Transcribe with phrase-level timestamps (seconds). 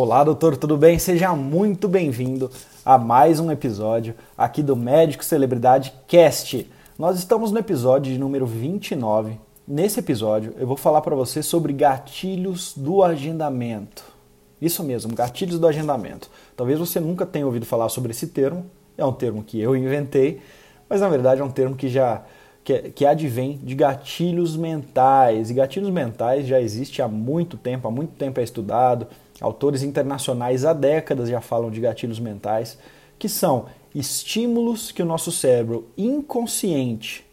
[0.00, 0.96] Olá, doutor, tudo bem?
[0.96, 2.48] Seja muito bem-vindo
[2.84, 6.70] a mais um episódio aqui do Médico Celebridade Cast.
[6.96, 9.40] Nós estamos no episódio de número 29.
[9.66, 14.04] Nesse episódio, eu vou falar para você sobre gatilhos do agendamento.
[14.62, 16.30] Isso mesmo, gatilhos do agendamento.
[16.56, 20.40] Talvez você nunca tenha ouvido falar sobre esse termo, é um termo que eu inventei,
[20.88, 22.22] mas na verdade é um termo que já
[22.62, 25.50] que, que advém de gatilhos mentais.
[25.50, 29.08] E gatilhos mentais já existe há muito tempo, há muito tempo é estudado.
[29.40, 32.78] Autores internacionais há décadas já falam de gatilhos mentais,
[33.18, 37.24] que são estímulos que o nosso cérebro inconsciente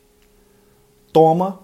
[1.12, 1.59] toma.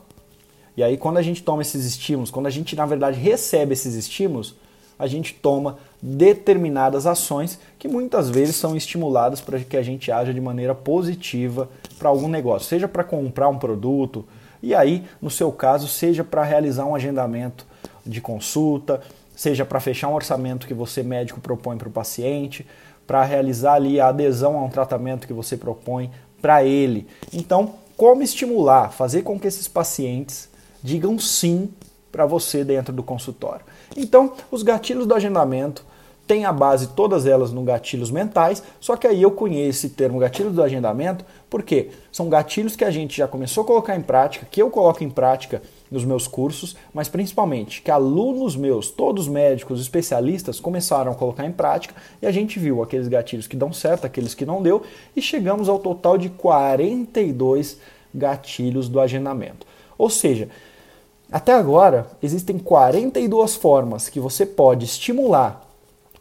[0.75, 3.93] E aí, quando a gente toma esses estímulos, quando a gente na verdade recebe esses
[3.95, 4.55] estímulos,
[4.97, 10.33] a gente toma determinadas ações que muitas vezes são estimuladas para que a gente haja
[10.33, 14.25] de maneira positiva para algum negócio, seja para comprar um produto,
[14.61, 17.65] e aí, no seu caso, seja para realizar um agendamento
[18.05, 19.01] de consulta,
[19.41, 22.63] seja para fechar um orçamento que você médico propõe para o paciente,
[23.07, 27.07] para realizar ali a adesão a um tratamento que você propõe para ele.
[27.33, 30.47] Então, como estimular, fazer com que esses pacientes
[30.83, 31.73] digam sim
[32.11, 33.65] para você dentro do consultório.
[33.97, 35.83] Então, os gatilhos do agendamento
[36.27, 40.19] têm a base todas elas no gatilhos mentais, só que aí eu conheço esse termo
[40.19, 44.45] gatilhos do agendamento, porque são gatilhos que a gente já começou a colocar em prática,
[44.51, 49.81] que eu coloco em prática nos meus cursos, mas principalmente que alunos meus, todos médicos,
[49.81, 54.05] especialistas, começaram a colocar em prática e a gente viu aqueles gatilhos que dão certo,
[54.05, 54.83] aqueles que não deu,
[55.13, 57.77] e chegamos ao total de 42
[58.15, 59.67] gatilhos do agendamento.
[59.97, 60.47] Ou seja,
[61.29, 65.67] até agora, existem 42 formas que você pode estimular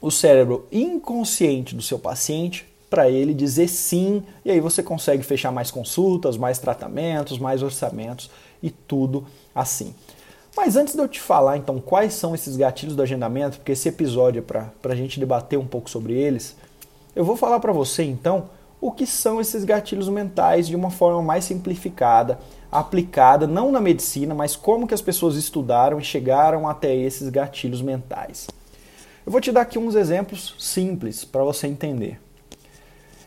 [0.00, 5.52] o cérebro inconsciente do seu paciente para ele dizer sim, e aí você consegue fechar
[5.52, 9.94] mais consultas, mais tratamentos, mais orçamentos e tudo assim.
[10.56, 13.88] Mas antes de eu te falar então quais são esses gatilhos do agendamento, porque esse
[13.88, 16.56] episódio é para a gente debater um pouco sobre eles,
[17.14, 18.50] eu vou falar para você então
[18.80, 22.38] o que são esses gatilhos mentais de uma forma mais simplificada
[22.70, 27.82] aplicada não na medicina, mas como que as pessoas estudaram e chegaram até esses gatilhos
[27.82, 28.48] mentais.
[29.26, 32.20] Eu vou te dar aqui uns exemplos simples para você entender.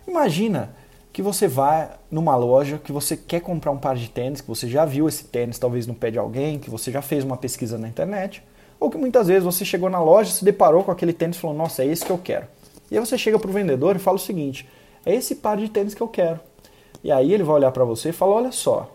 [0.07, 0.73] Imagina
[1.13, 4.67] que você vai numa loja, que você quer comprar um par de tênis, que você
[4.67, 7.77] já viu esse tênis talvez no pé de alguém, que você já fez uma pesquisa
[7.77, 8.43] na internet,
[8.79, 11.55] ou que muitas vezes você chegou na loja, se deparou com aquele tênis e falou:
[11.55, 12.47] "Nossa, é esse que eu quero".
[12.89, 14.67] E aí você chega para o vendedor e fala o seguinte:
[15.05, 16.39] "É esse par de tênis que eu quero".
[17.03, 18.91] E aí ele vai olhar para você e fala: "Olha só,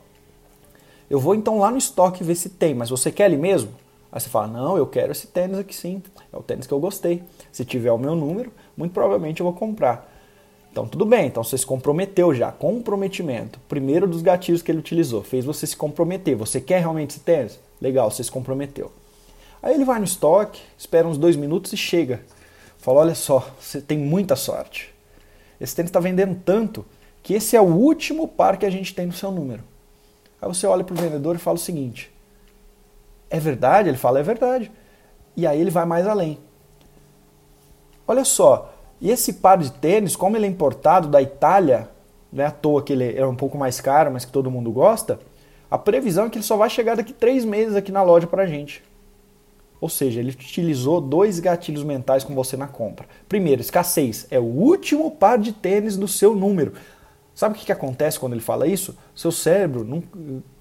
[1.08, 3.70] eu vou então lá no estoque ver se tem, mas você quer ele mesmo?
[4.10, 6.02] Aí você fala, não, eu quero esse tênis aqui sim,
[6.32, 7.22] é o tênis que eu gostei.
[7.52, 10.07] Se tiver o meu número, muito provavelmente eu vou comprar.
[10.70, 13.58] Então tudo bem, então você se comprometeu já, comprometimento.
[13.68, 16.36] Primeiro dos gatilhos que ele utilizou, fez você se comprometer.
[16.36, 17.58] Você quer realmente esse tênis?
[17.80, 18.92] Legal, você se comprometeu.
[19.62, 22.22] Aí ele vai no estoque, espera uns dois minutos e chega.
[22.78, 24.94] Fala, olha só, você tem muita sorte.
[25.60, 26.84] Esse tênis está vendendo tanto
[27.22, 29.62] que esse é o último par que a gente tem no seu número.
[30.40, 32.10] Aí você olha para o vendedor e fala o seguinte:
[33.28, 33.88] é verdade?
[33.88, 34.70] Ele fala: é verdade.
[35.36, 36.38] E aí ele vai mais além.
[38.06, 41.88] Olha só, e esse par de tênis, como ele é importado da Itália,
[42.32, 44.70] não é à toa que ele é um pouco mais caro, mas que todo mundo
[44.70, 45.18] gosta,
[45.70, 48.42] a previsão é que ele só vai chegar daqui três meses aqui na loja para
[48.42, 48.82] a gente.
[49.80, 53.06] Ou seja, ele utilizou dois gatilhos mentais com você na compra.
[53.28, 54.26] Primeiro, escassez.
[54.30, 56.72] É o último par de tênis do seu número.
[57.34, 58.96] Sabe o que, que acontece quando ele fala isso?
[59.14, 60.02] Seu cérebro,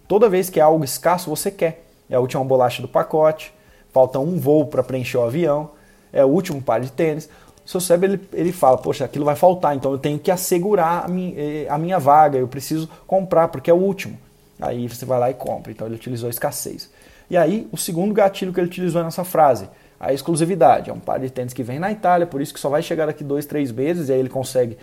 [0.07, 1.85] toda vez que é algo escasso, você quer.
[2.07, 3.51] É a última bolacha do pacote,
[3.91, 5.71] falta um voo para preencher o avião,
[6.13, 7.27] é o último par de tênis.
[7.67, 11.07] Seu cérebro ele, ele fala, poxa, aquilo vai faltar, então eu tenho que assegurar a
[11.09, 14.17] minha, eh, a minha vaga, eu preciso comprar porque é o último.
[14.57, 15.69] Aí você vai lá e compra.
[15.73, 16.89] Então ele utilizou a escassez.
[17.29, 19.67] E aí, o segundo gatilho que ele utilizou nessa frase,
[19.99, 20.89] a exclusividade.
[20.89, 23.05] É um par de tênis que vem na Itália, por isso que só vai chegar
[23.05, 24.77] daqui dois, três meses, e aí ele consegue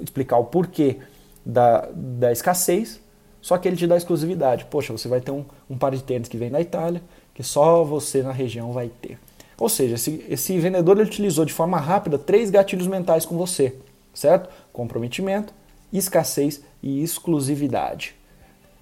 [0.00, 0.96] explicar o porquê
[1.44, 3.00] da, da escassez,
[3.42, 4.64] só que ele te dá exclusividade.
[4.70, 7.02] Poxa, você vai ter um, um par de tênis que vem da Itália,
[7.34, 9.18] que só você na região vai ter.
[9.60, 13.76] Ou seja, esse, esse vendedor utilizou de forma rápida três gatilhos mentais com você,
[14.14, 14.48] certo?
[14.72, 15.52] Comprometimento,
[15.92, 18.16] escassez e exclusividade.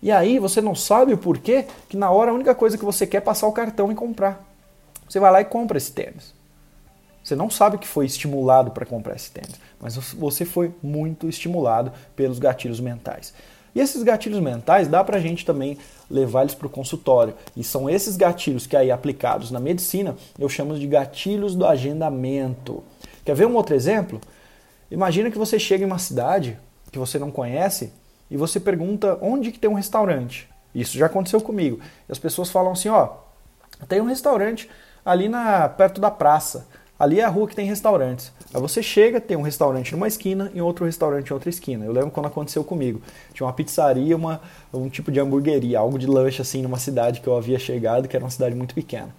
[0.01, 3.09] E aí você não sabe o porquê que na hora a única coisa que você
[3.09, 4.47] quer é passar o cartão e comprar.
[5.09, 6.33] Você vai lá e compra esse tênis.
[7.25, 11.93] Você não sabe que foi estimulado para comprar esse tênis, mas você foi muito estimulado
[12.15, 13.35] pelos gatilhos mentais.
[13.79, 15.79] Esses gatilhos mentais dá para a gente também
[16.11, 17.33] levar eles para o consultório.
[17.57, 22.83] E são esses gatilhos que aí aplicados na medicina eu chamo de gatilhos do agendamento.
[23.25, 24.21] Quer ver um outro exemplo?
[24.91, 26.59] Imagina que você chega em uma cidade
[26.91, 27.93] que você não conhece
[28.29, 30.49] e você pergunta onde que tem um restaurante.
[30.75, 31.79] Isso já aconteceu comigo.
[32.09, 33.11] E as pessoas falam assim, ó,
[33.89, 34.69] tem um restaurante
[35.05, 36.67] ali na perto da praça.
[36.99, 38.33] Ali é a rua que tem restaurantes.
[38.53, 41.85] Aí você chega, tem um restaurante numa esquina e outro restaurante em outra esquina.
[41.85, 43.01] Eu lembro quando aconteceu comigo.
[43.33, 44.41] Tinha uma pizzaria, uma,
[44.75, 48.17] um tipo de hamburgueria, algo de lanche assim numa cidade que eu havia chegado, que
[48.17, 49.15] era uma cidade muito pequena.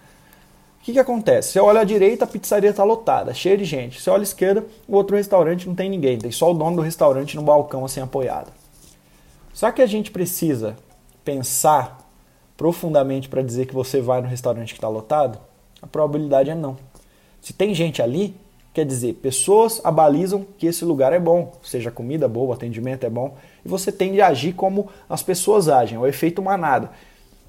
[0.80, 1.52] O que, que acontece?
[1.52, 4.00] Você olha à direita, a pizzaria está lotada, cheia de gente.
[4.00, 6.82] Você olha à esquerda, o outro restaurante não tem ninguém, tem só o dono do
[6.82, 8.52] restaurante no balcão assim apoiado.
[9.54, 10.76] Só que a gente precisa
[11.24, 11.98] pensar
[12.56, 15.38] profundamente para dizer que você vai no restaurante que está lotado?
[15.80, 16.76] A probabilidade é não.
[17.40, 18.34] Se tem gente ali,
[18.72, 23.36] quer dizer, pessoas abalizam que esse lugar é bom, seja comida boa, atendimento é bom,
[23.64, 26.90] e você tende a agir como as pessoas agem, é o efeito manada.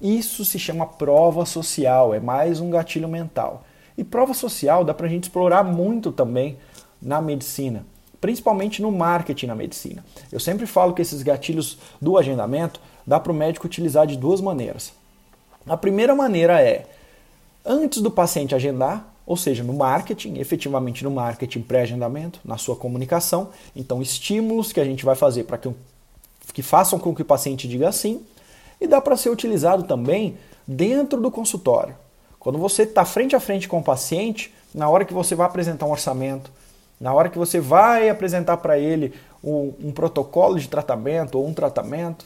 [0.00, 3.62] Isso se chama prova social, é mais um gatilho mental.
[3.96, 6.56] E prova social dá para a gente explorar muito também
[7.00, 7.84] na medicina,
[8.20, 10.04] principalmente no marketing na medicina.
[10.30, 14.40] Eu sempre falo que esses gatilhos do agendamento dá para o médico utilizar de duas
[14.40, 14.92] maneiras.
[15.66, 16.86] A primeira maneira é,
[17.64, 23.50] antes do paciente agendar, ou seja, no marketing, efetivamente no marketing pré-agendamento, na sua comunicação.
[23.74, 25.70] Então, estímulos que a gente vai fazer para que,
[26.52, 28.20] que façam com que o paciente diga sim.
[28.80, 30.36] E dá para ser utilizado também
[30.66, 31.94] dentro do consultório.
[32.38, 35.86] Quando você está frente a frente com o paciente, na hora que você vai apresentar
[35.86, 36.50] um orçamento,
[37.00, 41.54] na hora que você vai apresentar para ele um, um, protocolo de tratamento ou um
[41.54, 42.24] tratamento,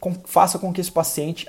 [0.00, 1.46] com, faça com que esse paciente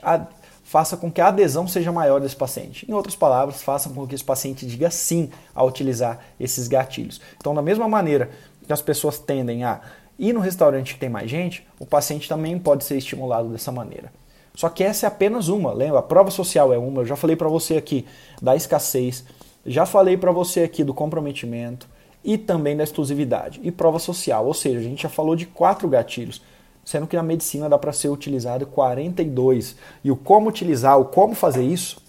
[0.67, 2.85] faça com que a adesão seja maior desse paciente.
[2.89, 7.21] Em outras palavras, faça com que esse paciente diga sim a utilizar esses gatilhos.
[7.37, 8.29] Então, da mesma maneira
[8.65, 9.79] que as pessoas tendem a
[10.19, 14.11] ir no restaurante que tem mais gente, o paciente também pode ser estimulado dessa maneira.
[14.53, 15.99] Só que essa é apenas uma, lembra?
[15.99, 16.99] A prova social é uma.
[17.01, 18.05] Eu já falei para você aqui
[18.41, 19.23] da escassez,
[19.65, 21.87] já falei para você aqui do comprometimento
[22.25, 24.45] e também da exclusividade e prova social.
[24.45, 26.41] Ou seja, a gente já falou de quatro gatilhos
[26.87, 29.75] sendo que na medicina dá para ser utilizado 42.
[30.05, 32.01] E o como utilizar, o como fazer isso,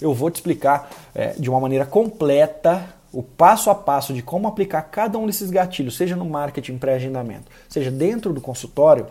[0.00, 4.46] eu vou te explicar é, de uma maneira completa o passo a passo de como
[4.46, 9.08] aplicar cada um desses gatilhos, seja no marketing pré-agendamento, seja dentro do consultório,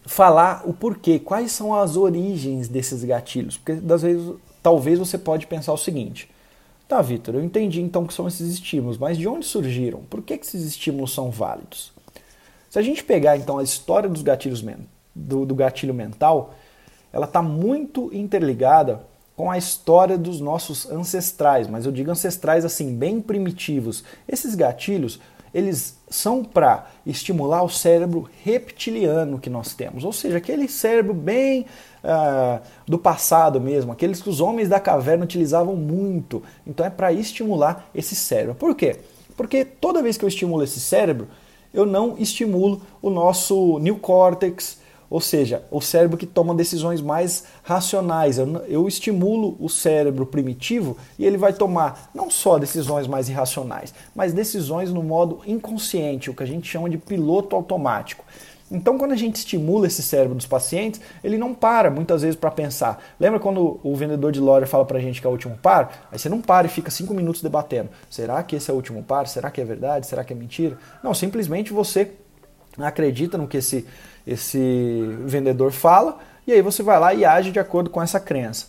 [0.06, 4.32] falar o porquê, quais são as origens desses gatilhos, porque das vezes
[4.62, 6.30] talvez você pode pensar o seguinte:
[6.88, 10.02] Tá, Vitor, eu entendi então que são esses estímulos, mas de onde surgiram?
[10.08, 11.92] Por que, que esses estímulos são válidos?
[12.70, 14.64] Se a gente pegar então a história dos gatilhos
[15.14, 16.54] do, do gatilho mental,
[17.12, 19.00] ela está muito interligada
[19.34, 24.04] com a história dos nossos ancestrais, mas eu digo ancestrais assim, bem primitivos.
[24.28, 25.20] Esses gatilhos,
[25.52, 31.66] eles são para estimular o cérebro reptiliano que nós temos, ou seja, aquele cérebro bem
[32.04, 36.42] uh, do passado mesmo, aqueles que os homens da caverna utilizavam muito.
[36.66, 38.54] Então é para estimular esse cérebro.
[38.54, 38.96] Por quê?
[39.36, 41.28] Porque toda vez que eu estimulo esse cérebro,
[41.72, 48.38] eu não estimulo o nosso neocórtex, ou seja, o cérebro que toma decisões mais racionais.
[48.38, 53.94] Eu, eu, estimulo o cérebro primitivo e ele vai tomar não só decisões mais irracionais,
[54.14, 58.24] mas decisões no modo inconsciente, o que a gente chama de piloto automático.
[58.70, 62.50] Então, quando a gente estimula esse cérebro dos pacientes, ele não para muitas vezes para
[62.50, 63.00] pensar.
[63.18, 66.08] Lembra quando o vendedor de loja fala para a gente que é o último par?
[66.10, 67.90] Aí você não para e fica cinco minutos debatendo.
[68.10, 69.28] Será que esse é o último par?
[69.28, 70.06] Será que é verdade?
[70.08, 70.76] Será que é mentira?
[71.00, 72.10] Não, simplesmente você
[72.76, 73.86] acredita no que esse,
[74.26, 78.68] esse vendedor fala e aí você vai lá e age de acordo com essa crença.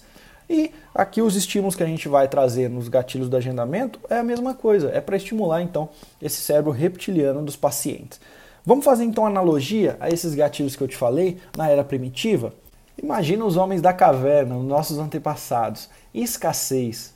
[0.49, 4.23] E aqui os estímulos que a gente vai trazer nos gatilhos do agendamento é a
[4.23, 5.89] mesma coisa, é para estimular então
[6.21, 8.19] esse cérebro reptiliano dos pacientes.
[8.65, 12.53] Vamos fazer então analogia a esses gatilhos que eu te falei na era primitiva?
[13.01, 17.13] Imagina os homens da caverna, os nossos antepassados, escassez.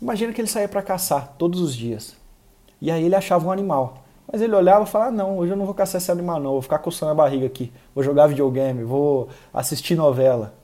[0.00, 2.16] Imagina que ele saía para caçar todos os dias.
[2.80, 4.05] E aí ele achava um animal.
[4.30, 6.52] Mas ele olhava e falava: ah, não, hoje eu não vou caçar esse animal, não,
[6.52, 10.54] vou ficar coçando a barriga aqui, vou jogar videogame, vou assistir novela.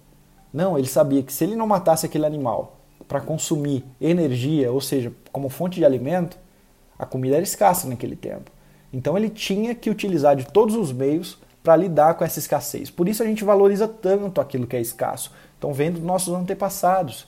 [0.52, 2.76] Não, ele sabia que se ele não matasse aquele animal
[3.08, 6.38] para consumir energia, ou seja, como fonte de alimento,
[6.98, 8.50] a comida era escassa naquele tempo.
[8.92, 12.90] Então ele tinha que utilizar de todos os meios para lidar com essa escassez.
[12.90, 15.32] Por isso a gente valoriza tanto aquilo que é escasso.
[15.58, 17.26] Então vem dos nossos antepassados.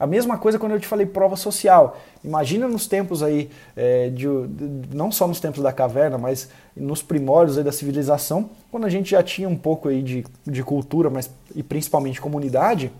[0.00, 1.98] A mesma coisa quando eu te falei prova social.
[2.24, 7.02] Imagina nos tempos aí, é, de, de, não só nos tempos da caverna, mas nos
[7.02, 11.30] primórdios da civilização, quando a gente já tinha um pouco aí de, de cultura, mas
[11.54, 12.90] e principalmente comunidade,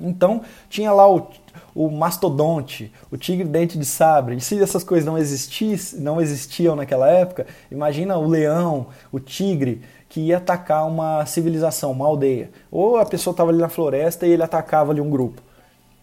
[0.00, 1.28] Então, tinha lá o,
[1.74, 4.36] o mastodonte, o tigre dente de sabre.
[4.36, 9.82] E se essas coisas não, existissem, não existiam naquela época, imagina o leão, o tigre,
[10.08, 12.50] que ia atacar uma civilização, uma aldeia.
[12.70, 15.42] Ou a pessoa estava ali na floresta e ele atacava ali um grupo.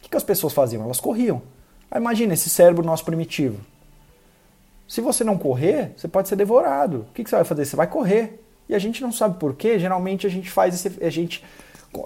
[0.05, 0.83] O que, que as pessoas faziam?
[0.83, 1.41] Elas corriam.
[1.89, 3.59] Aí imagina esse cérebro nosso primitivo.
[4.87, 7.07] Se você não correr, você pode ser devorado.
[7.09, 7.65] O que, que você vai fazer?
[7.65, 8.39] Você vai correr.
[8.69, 9.79] E a gente não sabe por quê.
[9.79, 11.03] Geralmente a gente faz esse.
[11.03, 11.43] A gente,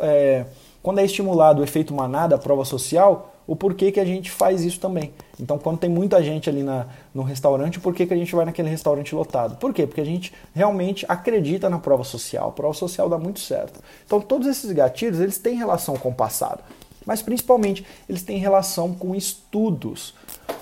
[0.02, 0.46] é,
[0.82, 4.64] quando é estimulado o efeito manada, a prova social, o porquê que a gente faz
[4.64, 5.14] isso também.
[5.38, 8.46] Então, quando tem muita gente ali na, no restaurante, por que, que a gente vai
[8.46, 9.58] naquele restaurante lotado?
[9.58, 9.86] Por quê?
[9.86, 12.48] Porque a gente realmente acredita na prova social.
[12.48, 13.82] A prova social dá muito certo.
[14.06, 16.64] Então, todos esses gatilhos, eles têm relação com o passado.
[17.10, 20.14] Mas, principalmente, eles têm relação com estudos.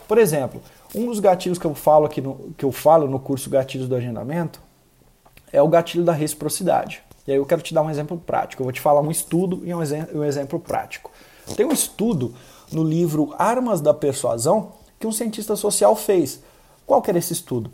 [0.08, 0.62] Por exemplo,
[0.96, 3.96] um dos gatilhos que eu falo aqui no, que eu falo no curso Gatilhos do
[3.98, 4.62] Agendamento
[5.52, 7.04] é o gatilho da reciprocidade.
[7.28, 8.62] E aí eu quero te dar um exemplo prático.
[8.62, 9.80] Eu vou te falar um estudo e um,
[10.16, 11.12] um exemplo prático.
[11.58, 12.34] Tem um estudo
[12.72, 16.42] no livro Armas da Persuasão que um cientista social fez.
[16.86, 17.70] Qual que era esse estudo?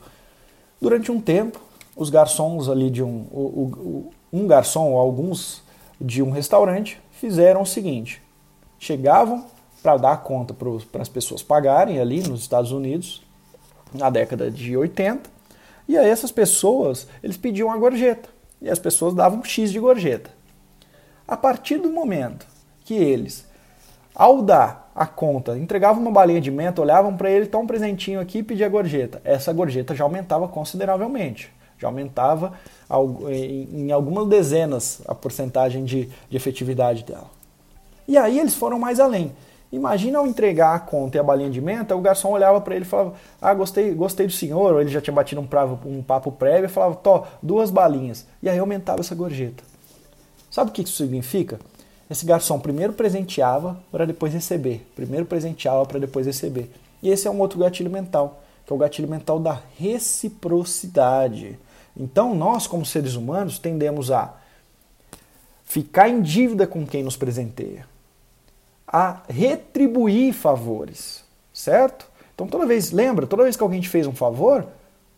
[0.81, 1.61] Durante um tempo,
[1.95, 5.61] os garçons ali de um, o, o, um garçom ou alguns
[6.01, 8.22] de um restaurante fizeram o seguinte:
[8.83, 9.45] chegavam
[9.81, 13.21] para dar conta para as pessoas pagarem ali nos Estados Unidos
[13.93, 15.29] na década de 80,
[15.87, 18.29] e aí essas pessoas eles pediam a gorjeta
[18.61, 20.31] e as pessoas davam X de gorjeta.
[21.27, 22.45] A partir do momento
[22.83, 23.45] que eles
[24.13, 28.19] ao dar a conta, entregavam uma balinha de menta, olhavam para ele, toma um presentinho
[28.19, 29.21] aqui e pedia gorjeta.
[29.23, 31.51] Essa gorjeta já aumentava consideravelmente.
[31.79, 32.53] Já aumentava
[33.29, 37.42] em algumas dezenas a porcentagem de, de efetividade dela.
[38.07, 39.31] E aí eles foram mais além.
[39.71, 42.85] Imagina ao entregar a conta e a balinha de menta, o garçom olhava para ele
[42.85, 46.03] e falava: Ah, gostei, gostei do senhor, ou ele já tinha batido um, pravo, um
[46.03, 48.27] papo prévio e falava: Tó, duas balinhas.
[48.41, 49.63] E aí aumentava essa gorjeta.
[50.51, 51.59] Sabe o que isso significa?
[52.07, 54.85] Esse garçom primeiro presenteava para depois receber.
[54.95, 56.69] Primeiro presenteava para depois receber.
[57.01, 61.57] E esse é um outro gatilho mental, que é o gatilho mental da reciprocidade.
[61.97, 64.35] Então, nós, como seres humanos, tendemos a
[65.63, 67.87] ficar em dívida com quem nos presenteia,
[68.87, 71.23] a retribuir favores,
[71.53, 72.07] certo?
[72.35, 74.67] Então, toda vez, lembra, toda vez que alguém te fez um favor,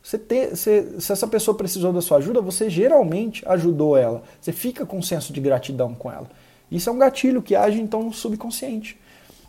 [0.03, 4.21] você ter, você, se essa pessoa precisou da sua ajuda, você geralmente ajudou ela.
[4.39, 6.29] Você fica com um senso de gratidão com ela.
[6.69, 8.99] Isso é um gatilho que age então no subconsciente,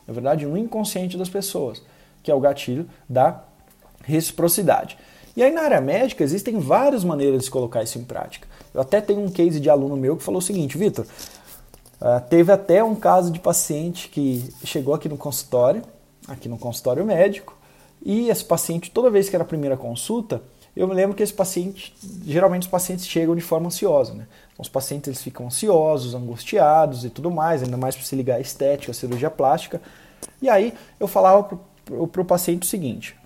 [0.06, 1.82] na verdade, no inconsciente das pessoas,
[2.23, 3.42] que é o gatilho da
[4.02, 4.96] reciprocidade.
[5.37, 8.49] E aí na área médica existem várias maneiras de se colocar isso em prática.
[8.73, 11.06] Eu até tenho um case de aluno meu que falou o seguinte, Vitor,
[12.06, 15.82] uh, teve até um caso de paciente que chegou aqui no consultório,
[16.28, 17.56] aqui no consultório médico,
[18.04, 20.40] e esse paciente, toda vez que era a primeira consulta,
[20.76, 21.94] eu me lembro que esse paciente,
[22.25, 24.26] geralmente os pacientes chegam de forma ansiosa, né?
[24.52, 28.36] Então, os pacientes eles ficam ansiosos, angustiados e tudo mais, ainda mais para se ligar
[28.36, 29.80] à estética, à cirurgia plástica.
[30.40, 31.58] E aí eu falava
[32.12, 33.16] para o paciente o seguinte: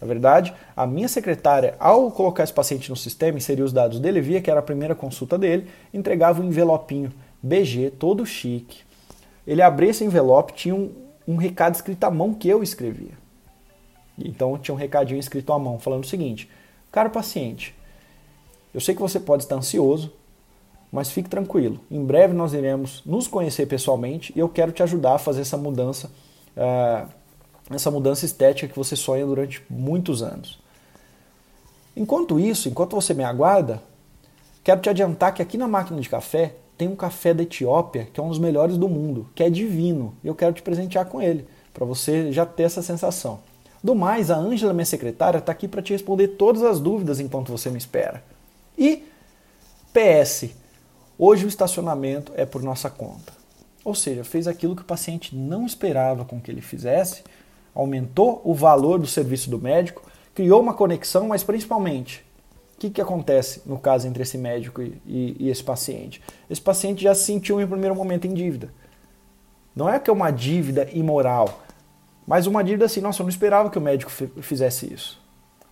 [0.00, 4.20] na verdade, a minha secretária, ao colocar esse paciente no sistema, inserir os dados dele,
[4.20, 7.10] via que era a primeira consulta dele, entregava um envelopinho
[7.42, 8.82] BG, todo chique.
[9.46, 10.92] Ele abria esse envelope, tinha um,
[11.26, 13.18] um recado escrito à mão que eu escrevia.
[14.18, 16.48] Então tinha um recadinho escrito à mão, falando o seguinte:
[16.92, 17.74] Caro paciente,
[18.74, 20.12] eu sei que você pode estar ansioso,
[20.92, 21.80] mas fique tranquilo.
[21.90, 25.56] Em breve nós iremos nos conhecer pessoalmente e eu quero te ajudar a fazer essa
[25.56, 26.10] mudança,
[26.56, 27.08] uh,
[27.70, 30.60] essa mudança estética que você sonha durante muitos anos.
[31.96, 33.82] Enquanto isso, enquanto você me aguarda,
[34.62, 38.18] quero te adiantar que aqui na máquina de café tem um café da Etiópia que
[38.18, 40.14] é um dos melhores do mundo, que é divino.
[40.24, 43.40] E eu quero te presentear com ele, para você já ter essa sensação.
[43.84, 47.52] Do mais, a Ângela, minha secretária, está aqui para te responder todas as dúvidas enquanto
[47.52, 48.24] você me espera.
[48.78, 49.04] E
[49.92, 50.54] PS,
[51.18, 53.34] hoje o estacionamento é por nossa conta.
[53.84, 57.22] Ou seja, fez aquilo que o paciente não esperava com que ele fizesse,
[57.74, 60.02] aumentou o valor do serviço do médico,
[60.34, 62.24] criou uma conexão, mas principalmente,
[62.80, 66.22] o que, que acontece no caso entre esse médico e, e, e esse paciente?
[66.48, 68.72] Esse paciente já se sentiu em primeiro momento em dívida.
[69.76, 71.62] Não é que é uma dívida imoral,
[72.26, 74.10] mas uma dívida assim, nossa, eu não esperava que o médico
[74.40, 75.20] fizesse isso.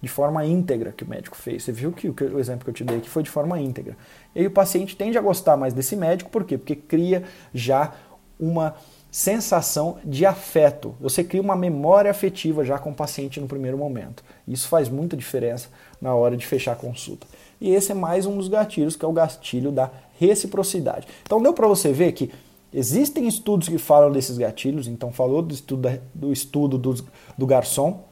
[0.02, 1.64] De forma íntegra que o médico fez.
[1.64, 3.96] Você viu que o exemplo que eu te dei aqui foi de forma íntegra.
[4.34, 6.58] E aí o paciente tende a gostar mais desse médico, por quê?
[6.58, 7.24] Porque cria
[7.54, 7.94] já
[8.38, 8.74] uma
[9.10, 10.94] sensação de afeto.
[11.00, 14.22] Você cria uma memória afetiva já com o paciente no primeiro momento.
[14.46, 15.68] Isso faz muita diferença
[16.00, 17.26] na hora de fechar a consulta.
[17.60, 21.08] E esse é mais um dos gatilhos, que é o gatilho da reciprocidade.
[21.22, 22.30] Então deu para você ver que
[22.72, 26.94] Existem estudos que falam desses gatilhos, então falou do estudo, do, estudo do,
[27.36, 28.04] do garçom,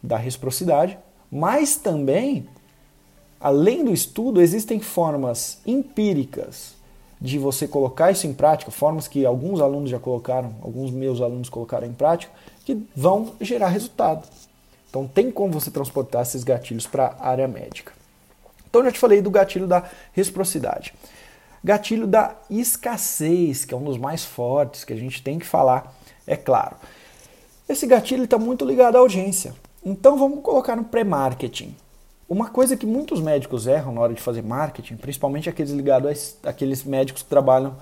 [0.00, 0.96] da reciprocidade,
[1.30, 2.46] mas também,
[3.40, 6.77] além do estudo, existem formas empíricas
[7.20, 11.48] de você colocar isso em prática, formas que alguns alunos já colocaram, alguns meus alunos
[11.48, 12.32] colocaram em prática,
[12.64, 14.28] que vão gerar resultado.
[14.88, 17.92] Então tem como você transportar esses gatilhos para a área médica.
[18.68, 20.94] Então já te falei do gatilho da reciprocidade.
[21.62, 25.94] Gatilho da escassez, que é um dos mais fortes que a gente tem que falar,
[26.26, 26.76] é claro.
[27.68, 29.54] Esse gatilho está muito ligado à audiência.
[29.84, 31.74] Então vamos colocar no pré-marketing.
[32.28, 36.50] Uma coisa que muitos médicos erram na hora de fazer marketing, principalmente aqueles ligados a,
[36.50, 37.74] aqueles médicos que trabalham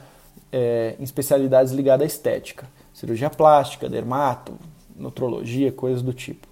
[0.53, 4.57] é, em especialidades ligadas à estética, cirurgia plástica, dermato,
[4.95, 6.47] nutrologia, coisas do tipo.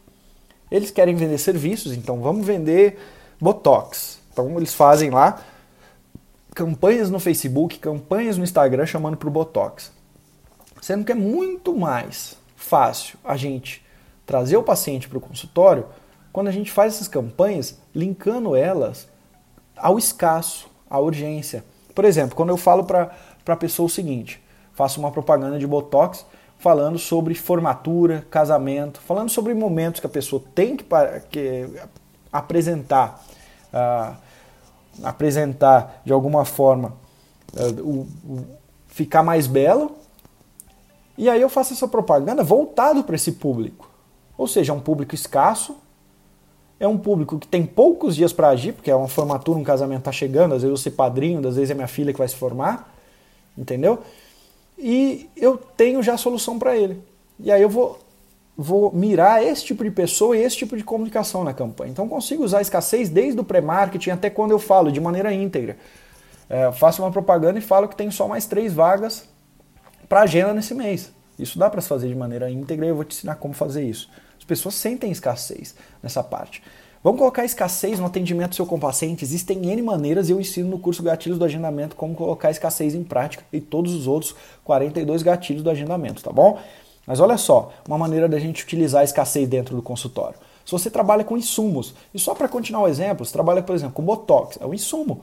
[0.68, 2.98] Eles querem vender serviços, então vamos vender
[3.40, 4.18] botox.
[4.32, 5.40] Então eles fazem lá
[6.52, 9.92] campanhas no Facebook, campanhas no Instagram chamando para o botox.
[10.82, 13.84] Sendo que é muito mais fácil a gente
[14.26, 15.86] trazer o paciente para o consultório
[16.32, 19.08] quando a gente faz essas campanhas linkando elas
[19.76, 21.64] ao escasso, à urgência.
[21.94, 23.14] Por exemplo, quando eu falo para
[23.46, 26.26] a pessoa o seguinte, faço uma propaganda de Botox
[26.58, 30.84] falando sobre formatura, casamento, falando sobre momentos que a pessoa tem que,
[31.30, 31.70] que
[32.32, 33.22] apresentar,
[33.72, 34.16] uh,
[35.02, 36.94] apresentar de alguma forma,
[37.52, 38.46] uh, o, o,
[38.88, 39.96] ficar mais belo.
[41.18, 43.90] E aí eu faço essa propaganda voltado para esse público.
[44.36, 45.76] Ou seja, é um público escasso,
[46.84, 50.00] é um público que tem poucos dias para agir, porque é uma formatura, um casamento
[50.00, 52.36] está chegando, às vezes eu ser padrinho, às vezes é minha filha que vai se
[52.36, 52.94] formar,
[53.56, 54.00] entendeu?
[54.78, 57.02] E eu tenho já a solução para ele.
[57.38, 57.98] E aí eu vou,
[58.56, 61.90] vou mirar esse tipo de pessoa e esse tipo de comunicação na campanha.
[61.90, 65.76] Então consigo usar a escassez desde o pré-marketing até quando eu falo de maneira íntegra.
[66.48, 69.26] É, faço uma propaganda e falo que tem só mais três vagas
[70.08, 71.12] para agenda nesse mês.
[71.38, 74.08] Isso dá para fazer de maneira íntegra e eu vou te ensinar como fazer isso.
[74.44, 76.62] As pessoas sentem escassez nessa parte.
[77.02, 79.24] Vamos colocar escassez no atendimento seu com paciente.
[79.24, 83.02] Existem N maneiras e eu ensino no curso Gatilhos do Agendamento como colocar escassez em
[83.02, 86.58] prática e todos os outros 42 gatilhos do agendamento, tá bom?
[87.06, 90.38] Mas olha só, uma maneira da gente utilizar a escassez dentro do consultório.
[90.62, 93.94] Se você trabalha com insumos, e só para continuar o exemplo, você trabalha, por exemplo,
[93.94, 95.22] com Botox, é um insumo.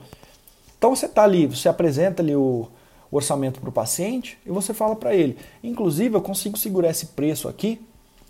[0.76, 2.66] Então você está ali, você apresenta ali o
[3.08, 7.48] orçamento para o paciente e você fala para ele, inclusive eu consigo segurar esse preço
[7.48, 7.80] aqui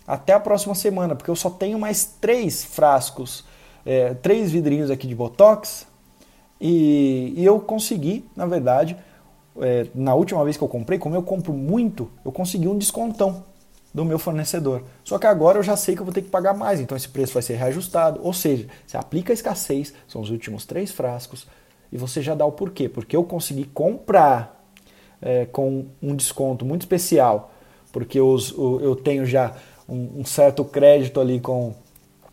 [0.05, 3.45] até a próxima semana, porque eu só tenho mais três frascos,
[3.85, 5.87] é, três vidrinhos aqui de Botox
[6.59, 8.97] e, e eu consegui, na verdade,
[9.61, 13.43] é, na última vez que eu comprei, como eu compro muito, eu consegui um descontão
[13.93, 14.83] do meu fornecedor.
[15.03, 17.07] Só que agora eu já sei que eu vou ter que pagar mais, então esse
[17.07, 18.19] preço vai ser reajustado.
[18.23, 21.47] Ou seja, você aplica a escassez, são os últimos três frascos,
[21.91, 22.89] e você já dá o porquê.
[22.89, 24.65] Porque eu consegui comprar
[25.21, 27.51] é, com um desconto muito especial,
[27.91, 29.55] porque os, o, eu tenho já
[29.93, 31.73] um, um certo crédito ali com,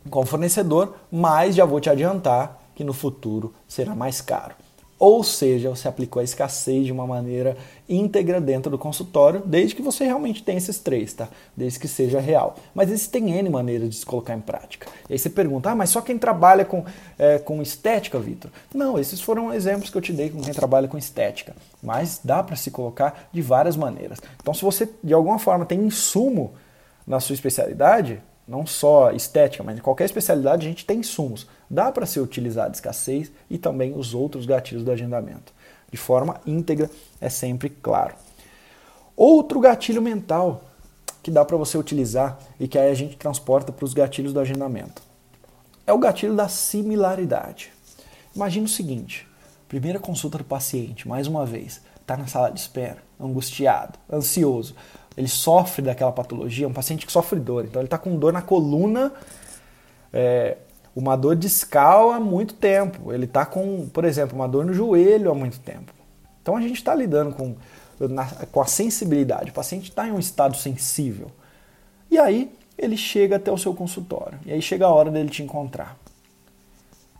[0.09, 4.55] com o fornecedor, mas já vou te adiantar que no futuro será mais caro.
[5.01, 7.57] Ou seja, você aplicou a escassez de uma maneira
[7.88, 11.27] íntegra dentro do consultório, desde que você realmente tenha esses três, tá?
[11.57, 12.57] Desde que seja real.
[12.75, 14.87] Mas existem N maneiras de se colocar em prática.
[15.09, 16.85] E aí você pergunta, ah, mas só quem trabalha com,
[17.18, 18.51] é, com estética, Vitor?
[18.75, 21.57] Não, esses foram exemplos que eu te dei com quem trabalha com estética.
[21.83, 24.18] Mas dá para se colocar de várias maneiras.
[24.38, 26.53] Então, se você de alguma forma tem insumo
[27.11, 31.44] na sua especialidade, não só estética, mas em qualquer especialidade a gente tem insumos.
[31.68, 35.53] Dá para ser utilizado escassez e também os outros gatilhos do agendamento.
[35.90, 36.88] De forma íntegra,
[37.20, 38.14] é sempre claro.
[39.16, 40.62] Outro gatilho mental
[41.20, 44.38] que dá para você utilizar e que aí a gente transporta para os gatilhos do
[44.38, 45.03] agendamento
[45.85, 47.73] é o gatilho da similaridade.
[48.37, 49.27] Imagina o seguinte:
[49.68, 54.77] primeira consulta do paciente, mais uma vez, está na sala de espera, angustiado, ansioso
[55.20, 57.66] ele sofre daquela patologia, um paciente que sofre dor.
[57.66, 59.12] Então ele está com dor na coluna,
[60.11, 60.56] é,
[60.96, 63.12] uma dor discal há muito tempo.
[63.12, 65.92] Ele está com, por exemplo, uma dor no joelho há muito tempo.
[66.40, 67.54] Então a gente está lidando com,
[68.00, 69.50] na, com a sensibilidade.
[69.50, 71.30] O paciente está em um estado sensível.
[72.11, 74.38] E aí ele chega até o seu consultório.
[74.46, 75.98] E aí chega a hora dele te encontrar.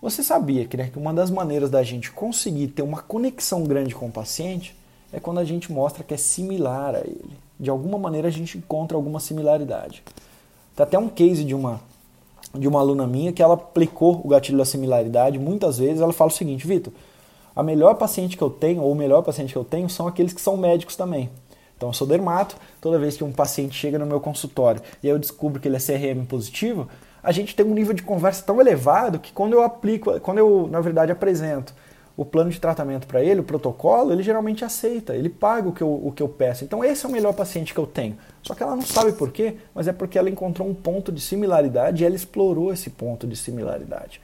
[0.00, 4.06] Você sabia né, que uma das maneiras da gente conseguir ter uma conexão grande com
[4.06, 4.74] o paciente
[5.12, 8.56] é quando a gente mostra que é similar a ele de alguma maneira a gente
[8.56, 10.02] encontra alguma similaridade.
[10.74, 11.80] Tem até um case de uma
[12.52, 15.38] de uma aluna minha que ela aplicou o gatilho da similaridade.
[15.38, 16.92] Muitas vezes ela fala o seguinte, Vitor,
[17.54, 20.32] a melhor paciente que eu tenho, ou o melhor paciente que eu tenho, são aqueles
[20.32, 21.30] que são médicos também.
[21.76, 25.18] Então eu sou dermato, toda vez que um paciente chega no meu consultório e eu
[25.18, 26.88] descubro que ele é CRM positivo,
[27.22, 30.68] a gente tem um nível de conversa tão elevado que quando eu aplico, quando eu,
[30.68, 31.72] na verdade, apresento
[32.20, 35.83] o plano de tratamento para ele, o protocolo, ele geralmente aceita, ele paga o que,
[35.83, 36.62] eu, o que eu peço.
[36.62, 38.14] Então esse é o melhor paciente que eu tenho.
[38.42, 41.18] Só que ela não sabe por quê, mas é porque ela encontrou um ponto de
[41.18, 44.20] similaridade e ela explorou esse ponto de similaridade.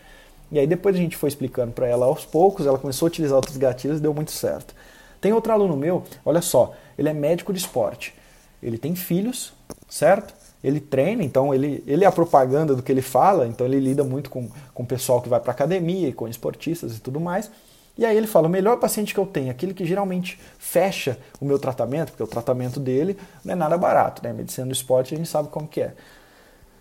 [0.52, 3.36] E aí depois a gente foi explicando para ela aos poucos, ela começou a utilizar
[3.36, 4.74] outros gatilhos e deu muito certo.
[5.18, 8.14] Tem outro aluno meu, olha só, ele é médico de esporte.
[8.62, 9.54] Ele tem filhos,
[9.88, 10.34] certo?
[10.62, 14.04] Ele treina, então ele, ele é a propaganda do que ele fala, então ele lida
[14.04, 17.50] muito com, com o pessoal que vai para academia, com esportistas e tudo mais.
[17.98, 21.44] E aí ele fala: o melhor paciente que eu tenho, aquele que geralmente fecha o
[21.44, 24.32] meu tratamento, porque o tratamento dele não é nada barato, né?
[24.32, 25.94] Medicina do esporte a gente sabe como que é.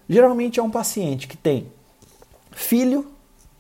[0.10, 1.68] Geralmente é um paciente que tem
[2.52, 3.08] filho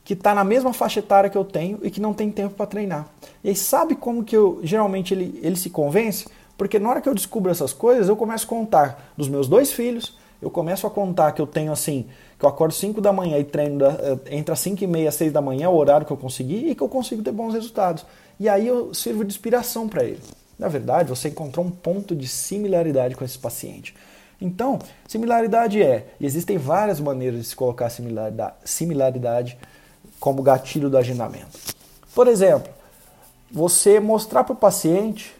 [0.03, 2.67] que está na mesma faixa etária que eu tenho e que não tem tempo para
[2.67, 3.07] treinar.
[3.43, 6.27] E aí sabe como que eu geralmente ele, ele se convence?
[6.55, 9.71] Porque na hora que eu descubro essas coisas, eu começo a contar dos meus dois
[9.71, 13.37] filhos, eu começo a contar que eu tenho assim, que eu acordo 5 da manhã
[13.37, 13.97] e treino da,
[14.29, 16.69] entre as 5 e meia e 6 da manhã, é o horário que eu consegui,
[16.69, 18.05] e que eu consigo ter bons resultados.
[18.39, 20.19] E aí eu sirvo de inspiração para ele.
[20.57, 23.95] Na verdade, você encontrou um ponto de similaridade com esse paciente.
[24.39, 29.57] Então, similaridade é, e existem várias maneiras de se colocar similaridade, similaridade
[30.19, 31.57] como gatilho do agendamento.
[32.13, 32.71] Por exemplo,
[33.51, 35.33] você mostrar para o paciente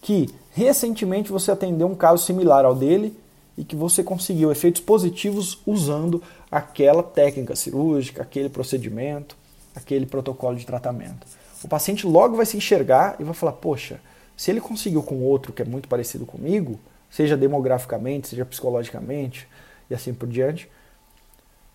[0.00, 3.16] que recentemente você atendeu um caso similar ao dele
[3.56, 9.36] e que você conseguiu efeitos positivos usando aquela técnica cirúrgica, aquele procedimento,
[9.74, 11.26] aquele protocolo de tratamento.
[11.62, 14.00] O paciente logo vai se enxergar e vai falar: Poxa,
[14.36, 16.78] se ele conseguiu com outro que é muito parecido comigo,
[17.10, 19.46] seja demograficamente, seja psicologicamente
[19.90, 20.70] e assim por diante,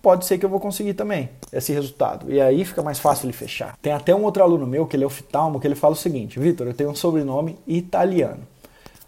[0.02, 2.32] pode ser que eu vou conseguir também esse resultado.
[2.32, 3.76] E aí fica mais fácil ele fechar.
[3.82, 6.40] Tem até um outro aluno meu, que ele é oftalmo, que ele fala o seguinte:
[6.40, 8.48] Vitor, eu tenho um sobrenome italiano.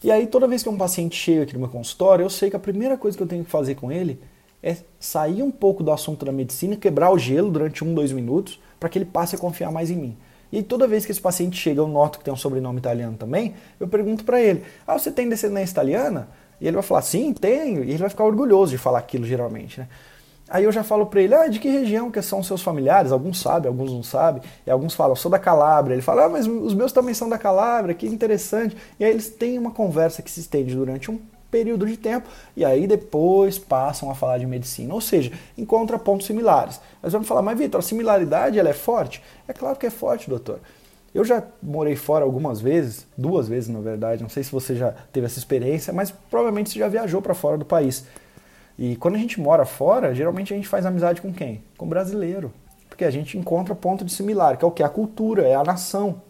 [0.03, 2.55] E aí, toda vez que um paciente chega aqui no meu consultório, eu sei que
[2.55, 4.19] a primeira coisa que eu tenho que fazer com ele
[4.61, 8.59] é sair um pouco do assunto da medicina, quebrar o gelo durante um, dois minutos,
[8.79, 10.17] para que ele passe a confiar mais em mim.
[10.51, 13.53] E toda vez que esse paciente chega, eu noto que tem um sobrenome italiano também,
[13.79, 16.29] eu pergunto para ele: Ah, você tem descendência italiana?
[16.61, 17.83] E ele vai falar: Sim, tenho.
[17.83, 19.87] E ele vai ficar orgulhoso de falar aquilo, geralmente, né?
[20.49, 23.11] Aí eu já falo para ele, ah, de que região que são seus familiares?
[23.11, 24.41] Alguns sabem, alguns não sabem.
[24.65, 25.93] E alguns falam, sou da Calábria.
[25.93, 28.77] Ele fala, ah, mas os meus também são da Calábria, que interessante.
[28.99, 32.65] E aí eles têm uma conversa que se estende durante um período de tempo e
[32.65, 34.93] aí depois passam a falar de medicina.
[34.93, 36.79] Ou seja, encontra pontos similares.
[37.01, 39.21] Mas vamos falar, mas Vitor, a similaridade ela é forte?
[39.47, 40.59] É claro que é forte, doutor.
[41.13, 44.93] Eu já morei fora algumas vezes, duas vezes na verdade, não sei se você já
[45.11, 48.05] teve essa experiência, mas provavelmente você já viajou para fora do país.
[48.77, 51.63] E quando a gente mora fora, geralmente a gente faz amizade com quem?
[51.77, 52.53] Com brasileiro.
[52.87, 54.83] Porque a gente encontra ponto de similar, que é o que?
[54.83, 56.21] A cultura, é a nação.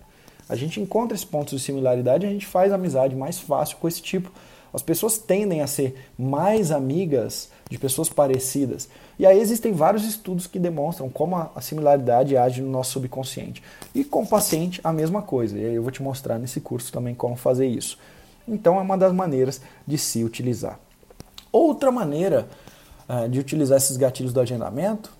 [0.50, 3.88] A gente encontra esses pontos de similaridade e a gente faz amizade mais fácil com
[3.88, 4.32] esse tipo.
[4.74, 8.88] As pessoas tendem a ser mais amigas de pessoas parecidas.
[9.20, 13.62] E aí existem vários estudos que demonstram como a similaridade age no nosso subconsciente.
[13.94, 15.58] E com o paciente, a mesma coisa.
[15.58, 17.98] E aí eu vou te mostrar nesse curso também como fazer isso.
[18.48, 20.80] Então é uma das maneiras de se utilizar.
[21.52, 22.48] Outra maneira
[23.08, 25.12] uh, de utilizar esses gatilhos do agendamento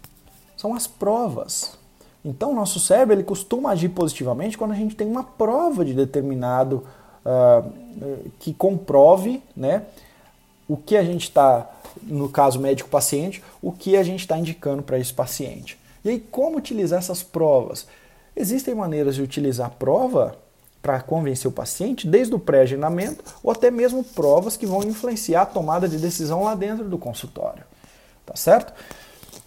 [0.56, 1.78] são as provas.
[2.26, 6.84] Então, nosso cérebro ele costuma agir positivamente quando a gente tem uma prova de determinado
[7.26, 7.72] uh,
[8.40, 9.84] que comprove né,
[10.68, 11.70] o que a gente está,
[12.04, 15.80] no caso médico-paciente, o que a gente está indicando para esse paciente.
[16.04, 17.88] E aí, como utilizar essas provas?
[18.36, 20.38] Existem maneiras de utilizar prova
[20.82, 25.46] para convencer o paciente, desde o pré-agendamento ou até mesmo provas que vão influenciar a
[25.46, 27.64] tomada de decisão lá dentro do consultório.
[28.26, 28.74] Tá certo?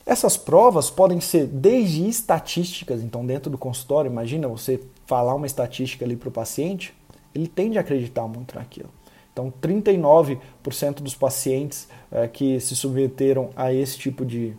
[0.04, 6.04] Essas provas podem ser desde estatísticas, então dentro do consultório, imagina você falar uma estatística
[6.04, 6.94] ali para o paciente,
[7.34, 8.90] ele tende a acreditar muito naquilo.
[9.32, 14.54] Então, 39% dos pacientes é, que se submeteram a esse tipo de,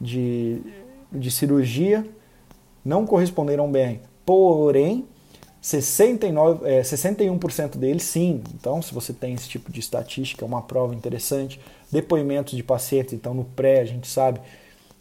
[0.00, 0.60] de,
[1.10, 2.06] de cirurgia
[2.84, 4.02] não corresponderam bem.
[4.24, 5.06] Porém,
[5.60, 8.42] 69, é, 61% deles sim.
[8.54, 11.60] Então, se você tem esse tipo de estatística, é uma prova interessante.
[11.90, 14.40] Depoimentos de pacientes, então no pré a gente sabe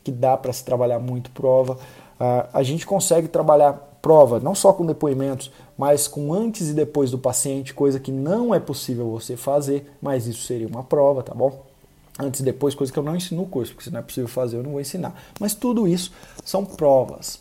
[0.04, 1.74] que dá para se trabalhar muito prova.
[1.74, 7.12] Uh, a gente consegue trabalhar prova não só com depoimentos, mas com antes e depois
[7.12, 11.34] do paciente, coisa que não é possível você fazer, mas isso seria uma prova, tá
[11.34, 11.66] bom?
[12.18, 14.28] Antes e depois, coisa que eu não ensino no curso, porque se não é possível
[14.28, 15.16] fazer, eu não vou ensinar.
[15.40, 16.12] Mas tudo isso
[16.44, 17.40] são provas.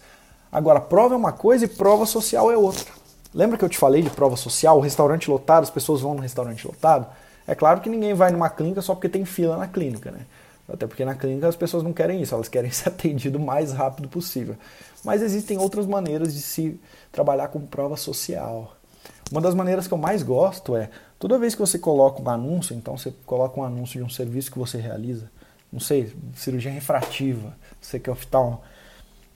[0.53, 2.98] Agora, prova é uma coisa e prova social é outra.
[3.35, 6.23] Lembra que eu te falei de prova social, o restaurante lotado, as pessoas vão no
[6.23, 7.07] restaurante lotado?
[7.47, 10.21] É claro que ninguém vai numa clínica só porque tem fila na clínica, né?
[10.69, 13.73] Até porque na clínica as pessoas não querem isso, elas querem ser atendido o mais
[13.73, 14.57] rápido possível.
[15.05, 16.79] Mas existem outras maneiras de se
[17.11, 18.77] trabalhar com prova social.
[19.31, 22.75] Uma das maneiras que eu mais gosto é, toda vez que você coloca um anúncio,
[22.75, 25.31] então você coloca um anúncio de um serviço que você realiza,
[25.71, 28.61] não sei, cirurgia refrativa, você que é oftalmo,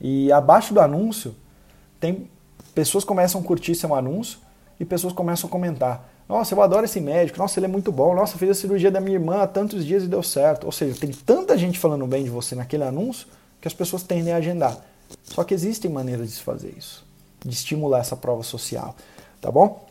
[0.01, 1.35] e abaixo do anúncio
[1.99, 2.29] tem
[2.73, 4.39] pessoas começam a curtir seu anúncio
[4.79, 6.09] e pessoas começam a comentar.
[6.27, 9.01] Nossa, eu adoro esse médico, nossa, ele é muito bom, nossa, fiz a cirurgia da
[9.01, 10.65] minha irmã há tantos dias e deu certo.
[10.65, 13.27] Ou seja, tem tanta gente falando bem de você naquele anúncio
[13.59, 14.77] que as pessoas tendem a agendar.
[15.23, 17.05] Só que existem maneiras de se fazer isso,
[17.45, 18.95] de estimular essa prova social,
[19.39, 19.85] tá bom?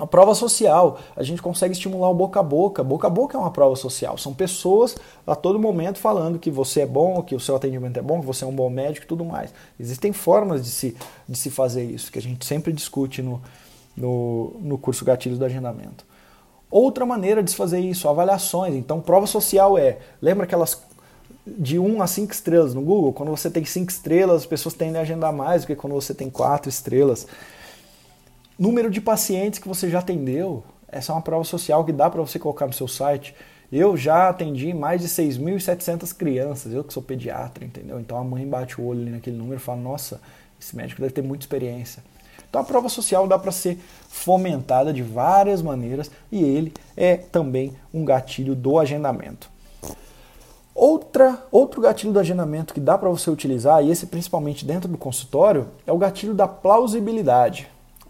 [0.00, 2.84] A prova social, a gente consegue estimular o boca a boca.
[2.84, 4.16] Boca a boca é uma prova social.
[4.16, 8.02] São pessoas a todo momento falando que você é bom, que o seu atendimento é
[8.02, 9.52] bom, que você é um bom médico e tudo mais.
[9.78, 10.96] Existem formas de se,
[11.28, 13.40] de se fazer isso, que a gente sempre discute no,
[13.96, 16.04] no, no curso Gatilhos do Agendamento.
[16.70, 18.74] Outra maneira de se fazer isso, avaliações.
[18.74, 20.82] Então, prova social é, lembra aquelas
[21.46, 23.12] de 1 a 5 estrelas no Google?
[23.12, 26.12] Quando você tem 5 estrelas, as pessoas tendem a agendar mais do que quando você
[26.12, 27.26] tem 4 estrelas.
[28.58, 30.64] Número de pacientes que você já atendeu.
[30.88, 33.32] Essa é uma prova social que dá para você colocar no seu site.
[33.70, 38.00] Eu já atendi mais de 6.700 crianças, eu que sou pediatra, entendeu?
[38.00, 40.20] Então a mãe bate o olho ali naquele número e fala: nossa,
[40.60, 42.02] esse médico deve ter muita experiência.
[42.50, 47.76] Então a prova social dá para ser fomentada de várias maneiras e ele é também
[47.94, 49.48] um gatilho do agendamento.
[50.74, 54.98] Outra, outro gatilho do agendamento que dá para você utilizar, e esse principalmente dentro do
[54.98, 57.68] consultório, é o gatilho da plausibilidade.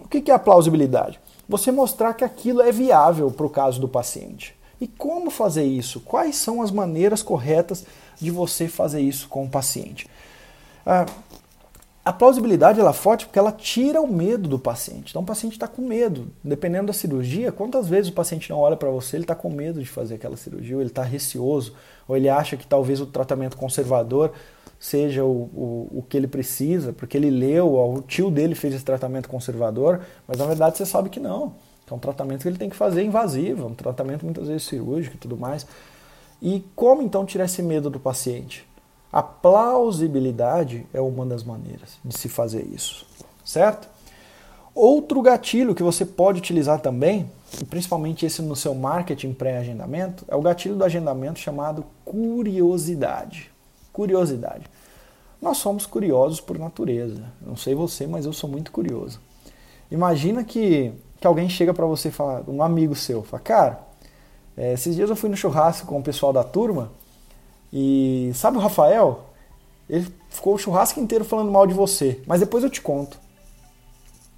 [0.08, 1.20] O que é a plausibilidade?
[1.46, 4.56] Você mostrar que aquilo é viável para o caso do paciente.
[4.80, 6.00] E como fazer isso?
[6.00, 7.84] Quais são as maneiras corretas
[8.18, 10.08] de você fazer isso com o paciente?
[10.86, 11.04] Ah,
[12.02, 15.10] a plausibilidade ela é forte porque ela tira o medo do paciente.
[15.10, 16.28] Então o paciente está com medo.
[16.42, 19.78] Dependendo da cirurgia, quantas vezes o paciente não olha para você, ele está com medo
[19.78, 21.74] de fazer aquela cirurgia, ou ele está receoso,
[22.08, 24.32] ou ele acha que talvez o tratamento conservador
[24.78, 28.84] seja o, o, o que ele precisa, porque ele leu, o tio dele fez esse
[28.84, 31.54] tratamento conservador, mas na verdade você sabe que não.
[31.90, 35.18] É um tratamento que ele tem que fazer invasivo, um tratamento muitas vezes cirúrgico e
[35.18, 35.66] tudo mais.
[36.40, 38.66] E como então tirar esse medo do paciente?
[39.10, 43.06] A plausibilidade é uma das maneiras de se fazer isso,
[43.42, 43.88] certo?
[44.74, 47.28] Outro gatilho que você pode utilizar também,
[47.60, 53.50] e principalmente esse no seu marketing pré-agendamento, é o gatilho do agendamento chamado curiosidade
[53.98, 54.64] curiosidade.
[55.42, 57.24] Nós somos curiosos por natureza.
[57.44, 59.20] Não sei você, mas eu sou muito curioso.
[59.90, 63.80] Imagina que, que alguém chega para você e fala, um amigo seu, fala, cara,
[64.56, 66.92] é, esses dias eu fui no churrasco com o pessoal da turma
[67.72, 69.24] e sabe o Rafael?
[69.90, 73.18] Ele ficou o churrasco inteiro falando mal de você, mas depois eu te conto.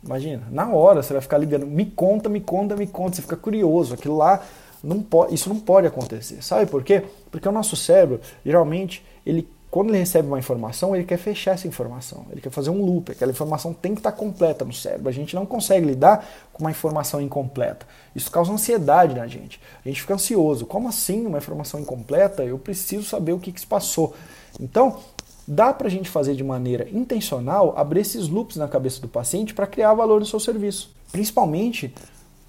[0.03, 3.37] Imagina, na hora você vai ficar ligando, me conta, me conta, me conta, você fica
[3.37, 3.93] curioso.
[3.93, 4.43] Aquilo lá
[4.83, 6.43] não pode, isso não pode acontecer.
[6.43, 7.05] Sabe por quê?
[7.31, 11.69] Porque o nosso cérebro, geralmente, ele quando ele recebe uma informação, ele quer fechar essa
[11.69, 15.09] informação, ele quer fazer um loop, aquela informação tem que estar completa no cérebro.
[15.09, 17.87] A gente não consegue lidar com uma informação incompleta.
[18.15, 19.61] Isso causa ansiedade na gente.
[19.85, 20.67] A gente fica ansioso.
[20.67, 22.43] Como assim uma informação incompleta?
[22.43, 24.13] Eu preciso saber o que, que se passou.
[24.59, 24.99] Então,
[25.47, 29.55] dá para a gente fazer de maneira intencional, abrir esses loops na cabeça do paciente
[29.55, 30.91] para criar valor no seu serviço.
[31.13, 31.95] Principalmente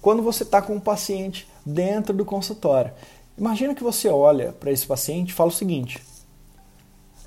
[0.00, 2.92] quando você está com o paciente dentro do consultório.
[3.36, 6.02] Imagina que você olha para esse paciente e fala o seguinte: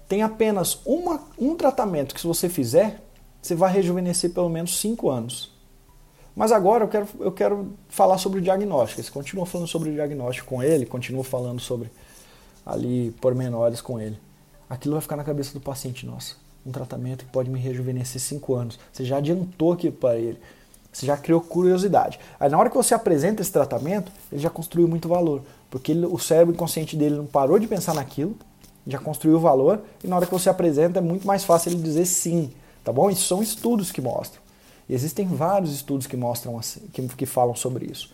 [0.08, 3.02] tem apenas uma, um tratamento que se você fizer,
[3.42, 5.54] você vai rejuvenescer pelo menos 5 anos.
[6.36, 9.02] Mas agora eu quero, eu quero falar sobre o diagnóstico.
[9.02, 11.90] Você continua falando sobre o diagnóstico com ele, continua falando sobre
[12.66, 14.20] ali pormenores com ele.
[14.70, 18.54] Aquilo vai ficar na cabeça do paciente, nossa, um tratamento que pode me rejuvenescer 5
[18.54, 18.80] anos.
[18.92, 20.40] Você já adiantou aquilo para ele.
[20.96, 22.18] Você já criou curiosidade.
[22.40, 25.42] Aí na hora que você apresenta esse tratamento, ele já construiu muito valor.
[25.70, 28.34] Porque ele, o cérebro inconsciente dele não parou de pensar naquilo,
[28.88, 32.06] já construiu valor e na hora que você apresenta é muito mais fácil ele dizer
[32.06, 33.10] sim, tá bom?
[33.10, 34.42] Isso são estudos que mostram.
[34.88, 38.14] E existem vários estudos que mostram assim, que, que falam sobre isso.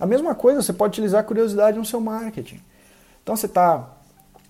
[0.00, 2.60] A mesma coisa, você pode utilizar a curiosidade no seu marketing.
[3.22, 3.90] Então você está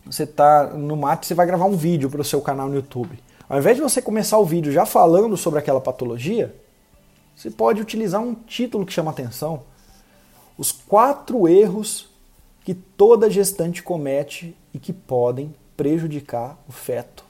[0.07, 3.23] você tá no mate, você vai gravar um vídeo para o seu canal no YouTube.
[3.47, 6.55] Ao invés de você começar o vídeo já falando sobre aquela patologia,
[7.39, 9.63] você pode utilizar um título que chama atenção.
[10.59, 12.09] Os quatro erros
[12.65, 17.23] que toda gestante comete e que podem prejudicar o feto.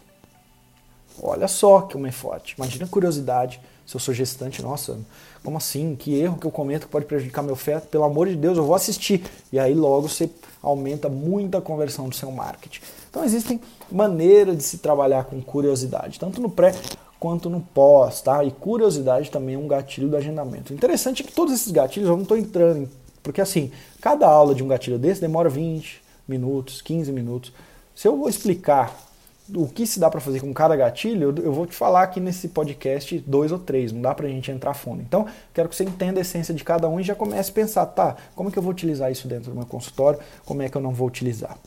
[1.22, 2.54] Olha só que uma forte.
[2.56, 3.60] Imagina a curiosidade.
[3.84, 4.98] Se eu sou gestante, nossa,
[5.44, 5.94] como assim?
[5.94, 7.88] Que erro que eu cometo que pode prejudicar meu feto?
[7.88, 9.22] Pelo amor de Deus, eu vou assistir.
[9.52, 10.30] E aí logo você
[10.62, 12.80] aumenta muito a conversão do seu marketing.
[13.10, 13.60] Então existem
[13.92, 16.72] maneiras de se trabalhar com curiosidade, tanto no pré
[17.18, 18.44] quanto no pós, tá?
[18.44, 20.72] E curiosidade também é um gatilho do agendamento.
[20.72, 22.88] Interessante é que todos esses gatilhos eu não estou entrando em
[23.28, 27.52] porque assim, cada aula de um gatilho desse demora 20 minutos, 15 minutos.
[27.94, 28.96] Se eu vou explicar
[29.54, 32.48] o que se dá para fazer com cada gatilho, eu vou te falar aqui nesse
[32.48, 35.02] podcast dois ou três, não dá para a gente entrar fundo.
[35.02, 37.86] Então, quero que você entenda a essência de cada um e já comece a pensar,
[37.86, 40.76] tá, como é que eu vou utilizar isso dentro do meu consultório, como é que
[40.76, 41.58] eu não vou utilizar.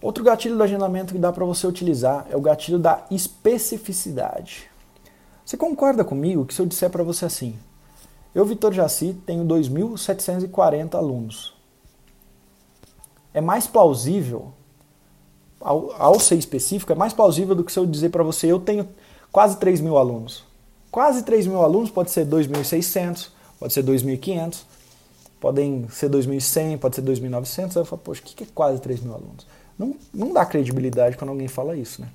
[0.00, 4.70] Outro gatilho do agendamento que dá para você utilizar é o gatilho da especificidade.
[5.44, 7.58] Você concorda comigo que se eu disser para você assim,
[8.34, 11.54] eu, Vitor Jaci, tenho 2.740 alunos.
[13.32, 14.52] É mais plausível,
[15.60, 18.58] ao, ao, ser específico, é mais plausível do que se eu dizer para você, eu
[18.58, 18.88] tenho
[19.30, 20.44] quase 3 mil alunos.
[20.90, 24.62] Quase 3 mil alunos pode ser 2.600, pode ser 2.500,
[25.40, 27.76] podem ser 2.100, pode ser 2.900.
[27.76, 29.46] Aí eu falo, poxa, o que é quase 3 mil alunos?
[29.78, 32.08] Não, não dá credibilidade quando alguém fala isso, né?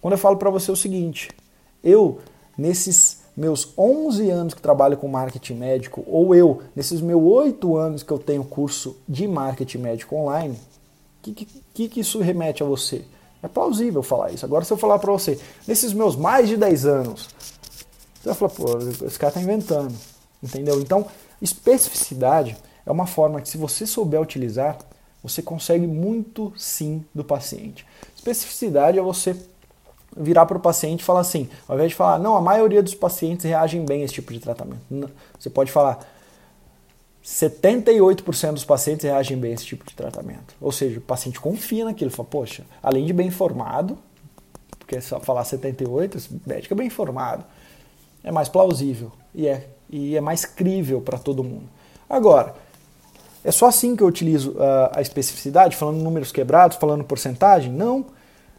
[0.00, 1.28] Quando eu falo para você o seguinte,
[1.82, 2.20] eu,
[2.56, 8.02] nesses meus 11 anos que trabalho com marketing médico, ou eu, nesses meus 8 anos
[8.02, 12.66] que eu tenho curso de marketing médico online, o que, que, que isso remete a
[12.66, 13.04] você?
[13.42, 14.44] É plausível falar isso.
[14.44, 17.28] Agora, se eu falar para você, nesses meus mais de 10 anos,
[18.20, 19.94] você vai falar, pô, esse cara está inventando.
[20.42, 20.80] Entendeu?
[20.80, 21.06] Então,
[21.40, 24.78] especificidade é uma forma que, se você souber utilizar,
[25.22, 27.86] você consegue muito sim do paciente.
[28.16, 29.36] Especificidade é você
[30.16, 32.94] virar para o paciente e falar assim, ao invés de falar, não, a maioria dos
[32.94, 34.80] pacientes reagem bem a esse tipo de tratamento.
[34.90, 35.10] Não.
[35.38, 36.06] Você pode falar,
[37.24, 40.54] 78% dos pacientes reagem bem a esse tipo de tratamento.
[40.60, 43.98] Ou seja, o paciente confia naquilo, fala, poxa, além de bem informado,
[44.78, 47.44] porque só falar 78, esse médico é bem informado,
[48.24, 51.68] é mais plausível e é, e é mais crível para todo mundo.
[52.08, 52.54] Agora,
[53.48, 57.72] é só assim que eu utilizo uh, a especificidade, falando números quebrados, falando porcentagem?
[57.72, 58.04] Não.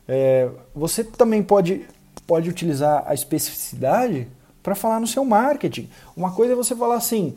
[0.08, 1.86] É, você também pode,
[2.26, 4.28] pode utilizar a especificidade
[4.64, 5.88] para falar no seu marketing.
[6.18, 7.36] Uma coisa é você falar assim,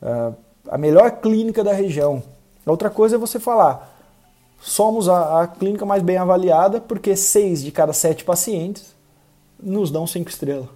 [0.00, 0.34] uh,
[0.66, 2.22] a melhor clínica da região.
[2.64, 3.94] Outra coisa é você falar,
[4.58, 8.94] somos a, a clínica mais bem avaliada porque seis de cada sete pacientes
[9.62, 10.70] nos dão cinco estrelas.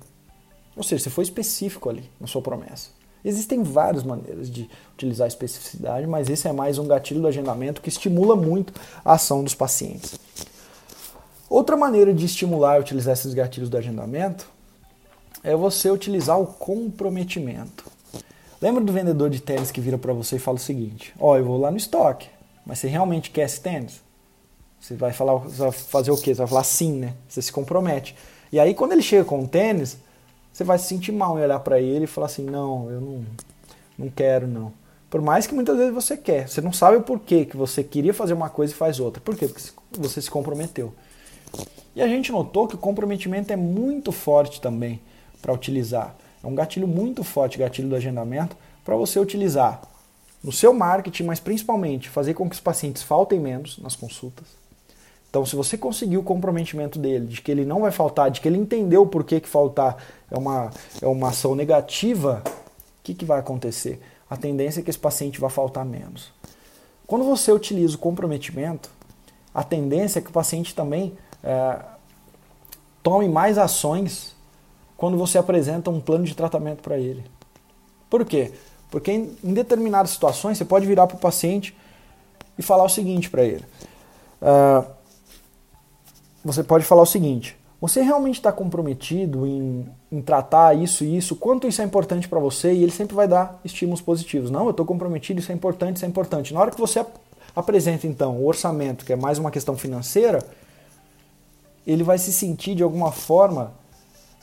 [0.76, 2.95] Ou seja, você foi específico ali na sua promessa.
[3.26, 7.82] Existem várias maneiras de utilizar a especificidade, mas esse é mais um gatilho do agendamento
[7.82, 8.72] que estimula muito
[9.04, 10.16] a ação dos pacientes.
[11.50, 14.48] Outra maneira de estimular e utilizar esses gatilhos do agendamento
[15.42, 17.90] é você utilizar o comprometimento.
[18.62, 21.36] Lembra do vendedor de tênis que vira para você e fala o seguinte: Ó, oh,
[21.36, 22.28] eu vou lá no estoque,
[22.64, 24.00] mas você realmente quer esse tênis?
[24.80, 26.32] Você vai falar, você vai fazer o quê?
[26.32, 27.14] Você vai falar sim, né?
[27.28, 28.14] Você se compromete.
[28.52, 29.98] E aí quando ele chega com o tênis,
[30.56, 33.24] você vai se sentir mal em olhar para ele e falar assim: não, eu não,
[33.98, 34.72] não quero, não.
[35.10, 38.14] Por mais que muitas vezes você quer, você não sabe o porquê que você queria
[38.14, 39.20] fazer uma coisa e faz outra.
[39.20, 39.46] Por quê?
[39.48, 40.94] Porque você se comprometeu.
[41.94, 44.98] E a gente notou que o comprometimento é muito forte também
[45.42, 46.16] para utilizar.
[46.42, 49.82] É um gatilho muito forte, gatilho do agendamento, para você utilizar
[50.42, 54.46] no seu marketing, mas principalmente fazer com que os pacientes faltem menos nas consultas.
[55.36, 58.48] Então, se você conseguir o comprometimento dele, de que ele não vai faltar, de que
[58.48, 60.70] ele entendeu o porquê que faltar é uma,
[61.02, 62.50] é uma ação negativa, o
[63.02, 64.00] que, que vai acontecer?
[64.30, 66.32] A tendência é que esse paciente vai faltar menos.
[67.06, 68.88] Quando você utiliza o comprometimento,
[69.52, 71.12] a tendência é que o paciente também
[71.44, 71.80] é,
[73.02, 74.34] tome mais ações
[74.96, 77.26] quando você apresenta um plano de tratamento para ele.
[78.08, 78.54] Por quê?
[78.90, 81.76] Porque em, em, determinadas situações você pode virar para o paciente
[82.56, 83.66] e falar o seguinte para ele.
[84.40, 84.95] Uh,
[86.46, 91.34] você pode falar o seguinte: você realmente está comprometido em, em, tratar isso e isso?
[91.36, 92.72] Quanto isso é importante para você?
[92.72, 94.50] E ele sempre vai dar estímulos positivos.
[94.50, 96.54] Não, eu estou comprometido, isso é importante, isso é importante.
[96.54, 97.04] Na hora que você
[97.54, 100.38] apresenta então o orçamento, que é mais uma questão financeira,
[101.86, 103.72] ele vai se sentir de alguma forma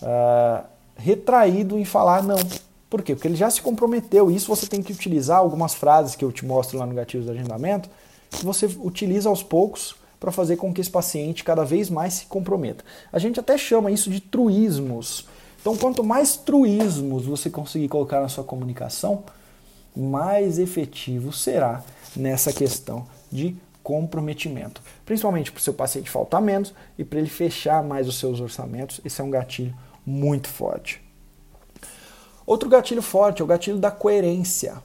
[0.02, 0.64] uh,
[0.96, 2.38] retraído em falar não.
[2.90, 3.16] Por quê?
[3.16, 4.30] Porque ele já se comprometeu.
[4.30, 7.32] Isso você tem que utilizar algumas frases que eu te mostro lá no Gatilhos do
[7.32, 7.90] Agendamento,
[8.30, 12.26] que você utiliza aos poucos para fazer com que esse paciente cada vez mais se
[12.28, 12.86] comprometa.
[13.12, 15.28] A gente até chama isso de truísmos.
[15.60, 19.26] Então, quanto mais truísmos você conseguir colocar na sua comunicação,
[19.94, 21.84] mais efetivo será
[22.16, 24.82] nessa questão de comprometimento.
[25.06, 29.02] Principalmente para o seu paciente faltar menos e para ele fechar mais os seus orçamentos.
[29.04, 31.02] Esse é um gatilho muito forte.
[32.46, 34.76] Outro gatilho forte é o gatilho da coerência,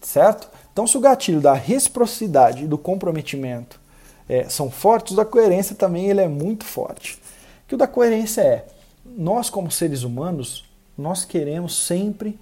[0.00, 0.48] certo?
[0.72, 3.84] Então, se o gatilho da reciprocidade e do comprometimento
[4.28, 7.18] é, são fortes, o da coerência também ele é muito forte.
[7.66, 8.66] Que o da coerência é,
[9.04, 10.64] nós como seres humanos,
[10.96, 12.38] nós queremos sempre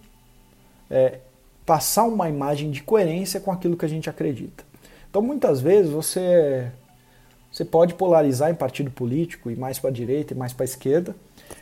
[0.90, 1.18] é,
[1.66, 4.64] passar uma imagem de coerência com aquilo que a gente acredita.
[5.10, 6.70] Então, muitas vezes você
[7.50, 10.66] você pode polarizar em partido político e mais para a direita e mais para a
[10.66, 11.14] esquerda,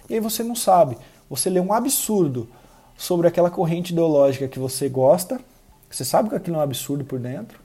[0.08, 0.96] e aí você não sabe.
[1.28, 2.48] Você lê um absurdo
[2.96, 5.38] sobre aquela corrente ideológica que você gosta,
[5.90, 7.60] você sabe que aquilo é um absurdo por dentro,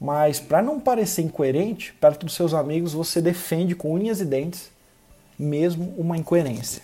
[0.00, 4.70] mas para não parecer incoerente, perto dos seus amigos você defende com unhas e dentes
[5.38, 6.82] mesmo uma incoerência.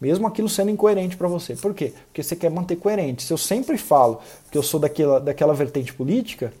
[0.00, 1.56] Mesmo aquilo sendo incoerente para você.
[1.56, 1.92] Por quê?
[2.06, 3.24] Porque você quer manter coerente.
[3.24, 6.52] Se eu sempre falo que eu sou daquela, daquela vertente política,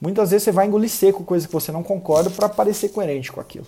[0.00, 3.40] muitas vezes você vai engolir seco coisa que você não concorda para parecer coerente com
[3.40, 3.66] aquilo.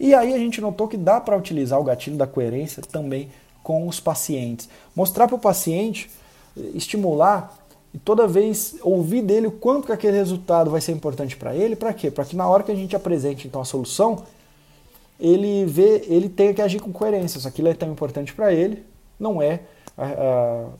[0.00, 3.30] E aí a gente notou que dá para utilizar o gatilho da coerência também
[3.62, 4.68] com os pacientes.
[4.94, 6.10] Mostrar para o paciente,
[6.74, 7.65] estimular
[7.96, 11.74] e toda vez ouvir dele o quanto que aquele resultado vai ser importante para ele,
[11.74, 12.10] para quê?
[12.10, 14.22] Para que na hora que a gente apresente então a solução,
[15.18, 17.40] ele vê, ele tenha que agir com coerência.
[17.40, 18.84] Se aquilo é tão importante para ele,
[19.18, 19.60] não é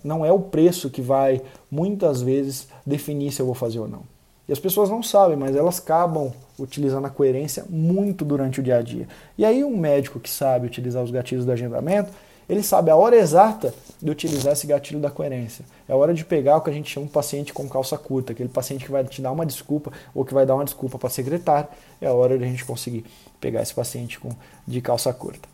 [0.04, 1.40] não é o preço que vai
[1.70, 4.02] muitas vezes definir se eu vou fazer ou não.
[4.46, 8.76] E as pessoas não sabem, mas elas acabam utilizando a coerência muito durante o dia
[8.76, 9.08] a dia.
[9.38, 12.12] E aí um médico que sabe utilizar os gatilhos do agendamento,
[12.48, 15.64] ele sabe a hora exata de utilizar esse gatilho da coerência.
[15.88, 18.48] É hora de pegar o que a gente chama de paciente com calça curta, aquele
[18.48, 21.10] paciente que vai te dar uma desculpa ou que vai dar uma desculpa para a
[21.10, 21.68] secretária.
[22.00, 23.04] É a hora de a gente conseguir
[23.40, 24.30] pegar esse paciente com,
[24.66, 25.48] de calça curta.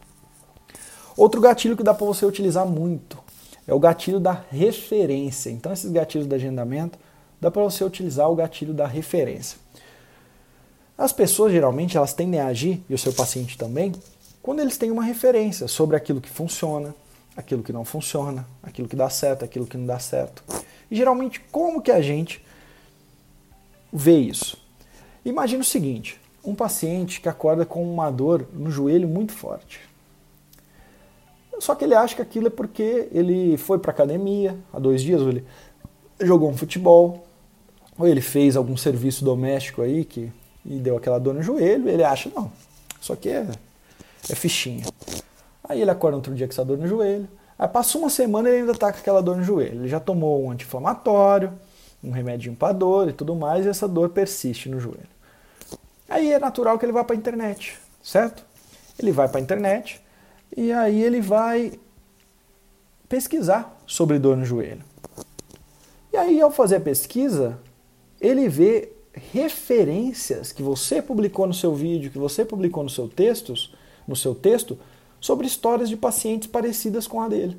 [1.17, 3.19] Outro gatilho que dá para você utilizar muito
[3.67, 5.51] é o gatilho da referência.
[5.51, 6.99] Então, esses gatilhos de agendamento,
[7.41, 9.59] dá para você utilizar o gatilho da referência.
[10.97, 13.93] As pessoas geralmente elas tendem a agir, e o seu paciente também,
[14.43, 16.95] quando eles têm uma referência sobre aquilo que funciona,
[17.37, 20.43] aquilo que não funciona, aquilo que dá certo, aquilo que não dá certo.
[20.91, 22.45] E geralmente, como que a gente
[23.93, 24.59] vê isso?
[25.25, 29.81] Imagina o seguinte: um paciente que acorda com uma dor no joelho muito forte.
[31.61, 35.23] Só que ele acha que aquilo é porque ele foi para academia há dois dias,
[35.23, 35.45] ou ele
[36.21, 37.25] jogou um futebol,
[37.97, 40.33] ou ele fez algum serviço doméstico aí que
[40.65, 42.51] e deu aquela dor no joelho, ele acha, não,
[43.01, 43.47] isso aqui é,
[44.31, 44.85] é fichinha.
[45.65, 48.53] Aí ele acorda outro dia com essa dor no joelho, aí passa uma semana e
[48.53, 49.83] ele ainda está com aquela dor no joelho.
[49.83, 51.53] Ele já tomou um anti-inflamatório,
[52.03, 55.09] um remédio para dor e tudo mais, e essa dor persiste no joelho.
[56.09, 58.45] Aí é natural que ele vá para a internet, certo?
[58.99, 60.01] Ele vai para a internet
[60.57, 61.73] e aí ele vai
[63.09, 64.83] pesquisar sobre dor no joelho.
[66.13, 67.59] E aí, ao fazer a pesquisa,
[68.21, 73.75] ele vê referências que você publicou no seu vídeo, que você publicou no seu textos,
[74.07, 74.79] no seu texto,
[75.21, 77.57] sobre histórias de pacientes parecidas com a dele.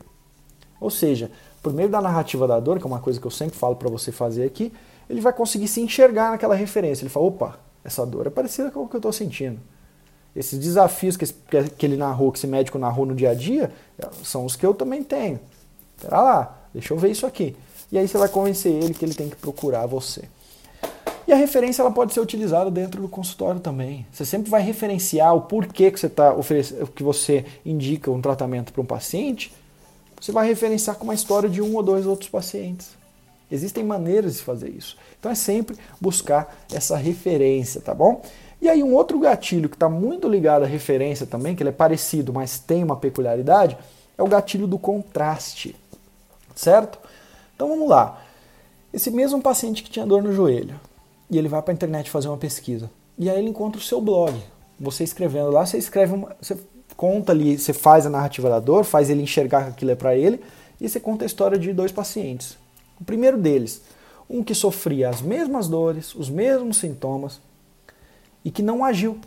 [0.80, 1.32] Ou seja,
[1.62, 3.90] por meio da narrativa da dor, que é uma coisa que eu sempre falo para
[3.90, 4.72] você fazer aqui,
[5.10, 7.04] ele vai conseguir se enxergar naquela referência.
[7.04, 9.60] Ele fala, opa, essa dor é parecida com o que eu estou sentindo.
[10.36, 11.26] Esses desafios que,
[11.78, 13.72] que ele narrou, que esse médico narrou no dia a dia,
[14.24, 15.40] são os que eu também tenho.
[15.96, 17.56] Espera lá, deixa eu ver isso aqui.
[17.92, 20.24] E aí você vai convencer ele que ele tem que procurar você.
[21.28, 24.06] E a referência ela pode ser utilizada dentro do consultório também.
[24.12, 28.74] Você sempre vai referenciar o porquê que você está oferecendo, que você indica um tratamento
[28.74, 29.54] para um paciente.
[30.20, 32.90] Você vai referenciar com uma história de um ou dois outros pacientes.
[33.52, 34.98] Existem maneiras de fazer isso.
[35.20, 38.22] Então é sempre buscar essa referência, tá bom?
[38.62, 41.74] E aí um outro gatilho que está muito ligado à referência também, que ele é
[41.74, 43.78] parecido, mas tem uma peculiaridade,
[44.18, 45.76] é o gatilho do contraste,
[46.56, 46.98] certo?
[47.56, 48.22] Então vamos lá.
[48.94, 50.80] Esse mesmo paciente que tinha dor no joelho,
[51.34, 52.90] e ele vai para a internet fazer uma pesquisa.
[53.18, 54.34] E aí ele encontra o seu blog.
[54.80, 56.58] Você escrevendo lá, você escreve uma, você
[56.96, 60.16] conta ali, você faz a narrativa da dor, faz ele enxergar que aquilo é para
[60.16, 60.42] ele,
[60.80, 62.58] e você conta a história de dois pacientes.
[63.00, 63.82] O primeiro deles,
[64.30, 67.42] um que sofria as mesmas dores, os mesmos sintomas,
[68.46, 69.18] e que não agiu,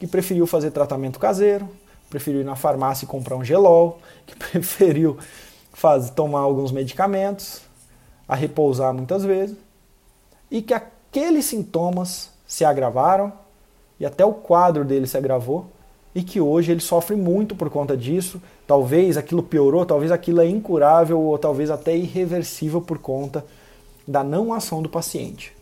[0.00, 1.68] que preferiu fazer tratamento caseiro,
[2.10, 5.16] preferiu ir na farmácia e comprar um gelol, que preferiu
[5.72, 7.62] faz, tomar alguns medicamentos,
[8.26, 9.56] a repousar muitas vezes,
[10.50, 10.74] e que
[11.12, 13.30] aqueles sintomas se agravaram
[14.00, 15.66] e até o quadro dele se agravou
[16.14, 18.40] e que hoje ele sofre muito por conta disso.
[18.66, 23.44] Talvez aquilo piorou, talvez aquilo é incurável ou talvez até irreversível por conta
[24.08, 25.54] da não ação do paciente.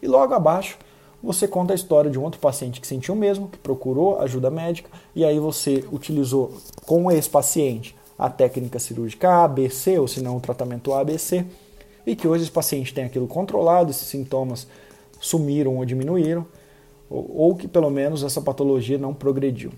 [0.00, 0.78] E logo abaixo
[1.20, 4.50] você conta a história de um outro paciente que sentiu o mesmo, que procurou ajuda
[4.52, 6.54] médica e aí você utilizou
[6.86, 11.44] com esse paciente a técnica cirúrgica ABC ou se não o tratamento ABC
[12.06, 14.66] e que hoje esse paciente tem aquilo controlado, esses sintomas
[15.22, 16.44] sumiram ou diminuíram,
[17.08, 19.70] ou, que pelo menos essa patologia não progrediu.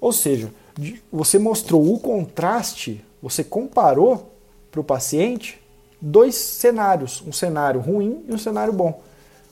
[0.00, 0.50] Ou seja,
[1.12, 4.30] você mostrou o contraste, você comparou
[4.70, 5.60] para o paciente
[6.00, 9.00] dois cenários, um cenário ruim e um cenário bom.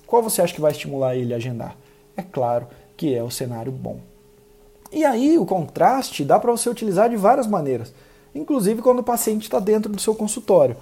[0.07, 1.77] Qual você acha que vai estimular ele a agendar?
[2.17, 3.99] É claro que é o cenário bom.
[4.93, 7.93] E aí o contraste dá para você utilizar de várias maneiras,
[8.33, 10.77] inclusive quando o paciente está dentro do seu consultório.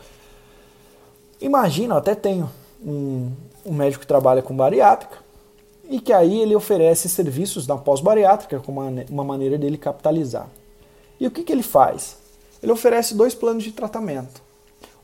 [1.41, 2.51] Imagina, eu até tenho
[2.85, 3.30] um,
[3.64, 5.18] um médico trabalha com bariátrica
[5.88, 10.48] e que aí ele oferece serviços na pós-bariátrica como uma, uma maneira dele capitalizar.
[11.20, 12.16] E o que, que ele faz?
[12.62, 14.42] Ele oferece dois planos de tratamento.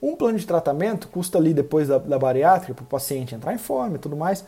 [0.01, 3.59] Um plano de tratamento custa ali depois da, da bariátrica, para o paciente entrar em
[3.59, 4.45] forma e tudo mais,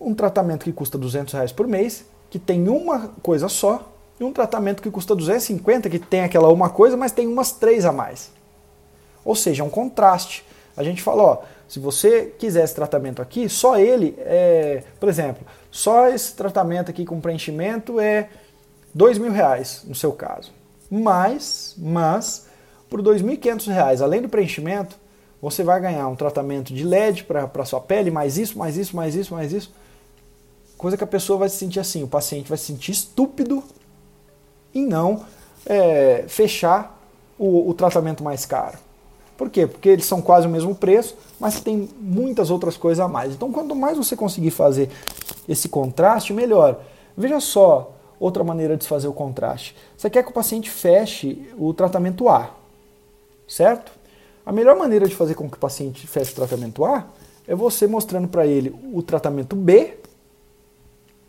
[0.00, 4.32] um tratamento que custa 200 reais por mês, que tem uma coisa só, e um
[4.32, 8.30] tratamento que custa 250, que tem aquela uma coisa, mas tem umas três a mais.
[9.24, 10.44] Ou seja, é um contraste.
[10.76, 11.38] A gente fala, ó,
[11.68, 17.04] se você quiser esse tratamento aqui, só ele é, por exemplo, só esse tratamento aqui
[17.04, 18.28] com preenchimento é
[18.94, 20.52] dois mil reais no seu caso.
[20.90, 22.46] Mas, mas
[22.88, 24.96] por R$ 2.500, além do preenchimento,
[25.40, 29.14] você vai ganhar um tratamento de LED para sua pele, mais isso, mais isso, mais
[29.14, 29.72] isso, mais isso.
[30.78, 33.62] Coisa que a pessoa vai se sentir assim, o paciente vai se sentir estúpido
[34.72, 35.24] e não
[35.64, 37.00] é, fechar
[37.38, 38.78] o, o tratamento mais caro?
[39.36, 39.66] Por quê?
[39.66, 43.34] Porque eles são quase o mesmo preço, mas tem muitas outras coisas a mais.
[43.34, 44.90] Então, quanto mais você conseguir fazer
[45.48, 46.80] esse contraste, melhor.
[47.16, 49.76] Veja só outra maneira de fazer o contraste.
[49.96, 52.50] Você quer que o paciente feche o tratamento A,
[53.46, 53.92] certo?
[54.44, 57.06] A melhor maneira de fazer com que o paciente feche o tratamento A
[57.46, 59.98] é você mostrando para ele o tratamento B,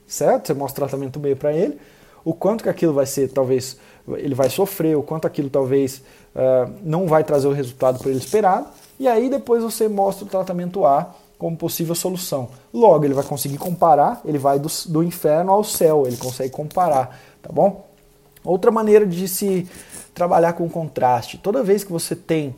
[0.06, 0.48] certo?
[0.48, 1.80] Você mostra o tratamento B para ele,
[2.28, 3.78] o quanto que aquilo vai ser, talvez
[4.18, 6.04] ele vai sofrer, o quanto aquilo talvez
[6.36, 8.68] uh, não vai trazer o resultado para ele esperado,
[9.00, 12.50] e aí depois você mostra o tratamento A como possível solução.
[12.74, 17.18] Logo, ele vai conseguir comparar, ele vai do, do inferno ao céu, ele consegue comparar,
[17.42, 17.88] tá bom?
[18.44, 19.66] Outra maneira de se
[20.14, 22.54] trabalhar com contraste, toda vez que você tem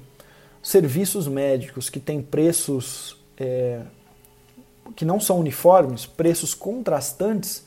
[0.63, 3.81] serviços médicos que têm preços é,
[4.95, 7.63] que não são uniformes, preços contrastantes,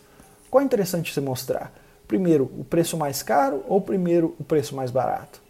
[0.50, 1.72] qual é interessante você mostrar?
[2.12, 5.40] Primeiro, o preço mais caro ou primeiro o preço mais barato?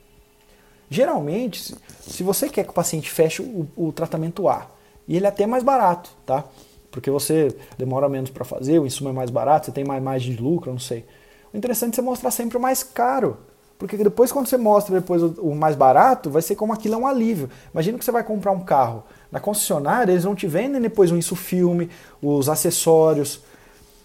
[0.89, 4.69] Geralmente, se você quer que o paciente feche o, o tratamento A
[5.09, 6.45] e ele é até mais barato, tá?
[6.89, 10.37] Porque você demora menos para fazer, o insumo é mais barato, você tem mais margem
[10.37, 11.05] de lucro, não sei.
[11.53, 13.39] O interessante é você mostrar sempre o mais caro.
[13.77, 17.09] Porque depois, quando você mostra depois o, mais barato, vai ser como aquilo é um
[17.09, 17.51] alívio.
[17.73, 19.03] Imagina que você vai comprar um carro.
[19.33, 21.91] Na concessionária, eles não te vendem depois o insufilme,
[22.23, 23.43] os acessórios.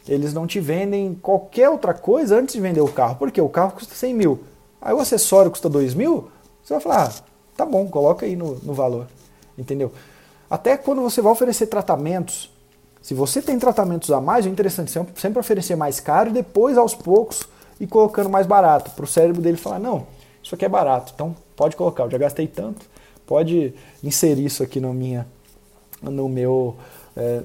[0.08, 3.16] Eles não te vendem qualquer outra coisa antes de vender o carro.
[3.18, 4.40] Porque o carro custa 100 mil.
[4.82, 6.30] Aí o acessório custa 2 mil,
[6.64, 7.24] você vai falar, ah,
[7.56, 9.08] tá bom, coloca aí no, no valor.
[9.58, 9.92] Entendeu?
[10.50, 12.50] Até quando você vai oferecer tratamentos,
[13.02, 16.94] se você tem tratamentos a mais, é interessante sempre oferecer mais caro e depois, aos
[16.94, 17.44] poucos,
[17.80, 20.08] e colocando mais barato, para o cérebro dele falar, não,
[20.42, 22.86] isso aqui é barato, então pode colocar, eu já gastei tanto,
[23.26, 25.28] pode inserir isso aqui no, minha,
[26.02, 26.76] no meu,
[27.18, 27.42] é,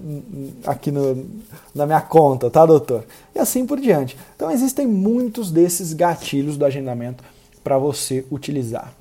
[0.66, 1.27] aqui no,
[1.75, 3.05] na minha conta, tá, doutor?
[3.35, 4.16] E assim por diante.
[4.37, 7.25] Então existem muitos desses gatilhos do agendamento
[7.64, 8.93] para você utilizar.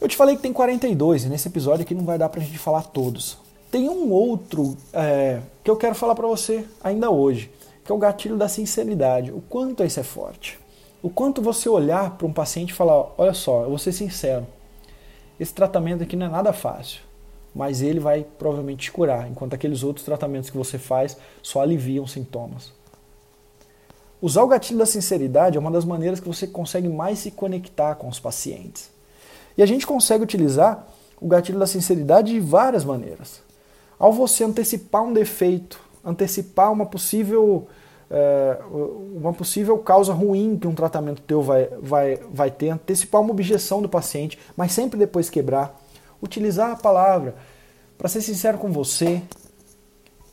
[0.00, 2.44] Eu te falei que tem 42 e nesse episódio aqui não vai dar para a
[2.44, 3.36] gente falar todos.
[3.70, 7.50] Tem um outro é, que eu quero falar para você ainda hoje
[7.90, 9.32] que é o gatilho da sinceridade.
[9.32, 10.58] O quanto isso é forte.
[11.02, 14.46] O quanto você olhar para um paciente e falar: olha só, eu vou ser sincero,
[15.38, 17.00] esse tratamento aqui não é nada fácil,
[17.54, 22.06] mas ele vai provavelmente te curar, enquanto aqueles outros tratamentos que você faz só aliviam
[22.06, 22.72] sintomas.
[24.22, 27.94] Usar o gatilho da sinceridade é uma das maneiras que você consegue mais se conectar
[27.94, 28.90] com os pacientes.
[29.56, 30.86] E a gente consegue utilizar
[31.20, 33.42] o gatilho da sinceridade de várias maneiras.
[33.98, 37.66] Ao você antecipar um defeito antecipar uma possível,
[38.10, 38.58] é,
[39.14, 43.80] uma possível causa ruim que um tratamento teu vai, vai, vai ter, antecipar uma objeção
[43.82, 45.79] do paciente, mas sempre depois quebrar.
[46.22, 47.34] Utilizar a palavra.
[47.96, 49.22] Para ser sincero com você,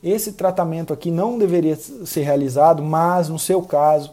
[0.04, 4.12] esse tratamento aqui não deveria ser realizado, mas no seu caso,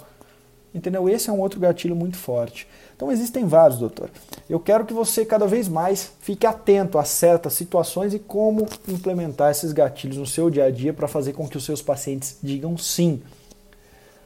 [0.75, 1.09] entendeu?
[1.09, 2.67] Esse é um outro gatilho muito forte.
[2.97, 4.11] Então existem vários, doutor.
[4.49, 9.51] Eu quero que você cada vez mais fique atento a certas situações e como implementar
[9.51, 12.77] esses gatilhos no seu dia a dia para fazer com que os seus pacientes digam
[12.79, 13.23] sim.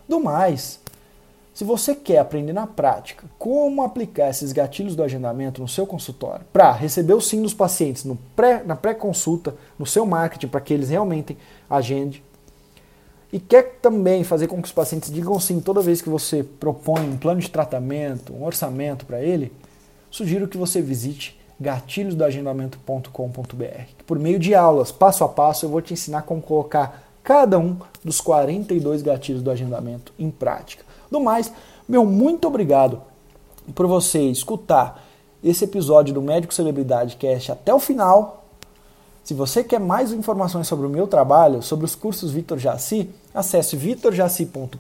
[0.08, 0.80] Do mais,
[1.58, 6.46] se você quer aprender na prática como aplicar esses gatilhos do agendamento no seu consultório
[6.52, 10.72] para receber o sim dos pacientes no pré, na pré-consulta, no seu marketing, para que
[10.72, 11.36] eles realmente
[11.68, 12.22] agendem,
[13.32, 17.00] e quer também fazer com que os pacientes digam sim toda vez que você propõe
[17.00, 19.52] um plano de tratamento, um orçamento para ele,
[20.12, 24.04] sugiro que você visite gatilhosdoagendamento.com.br.
[24.06, 27.76] Por meio de aulas, passo a passo, eu vou te ensinar como colocar cada um
[28.04, 30.86] dos 42 gatilhos do agendamento em prática.
[31.10, 31.52] Do mais,
[31.88, 33.00] meu muito obrigado
[33.74, 35.04] por você escutar
[35.42, 38.38] esse episódio do Médico Celebridade Cast até o final
[39.28, 43.76] se você quer mais informações sobre o meu trabalho, sobre os cursos Vitor Jaci, acesse
[43.76, 44.78] vitorjaci.com.br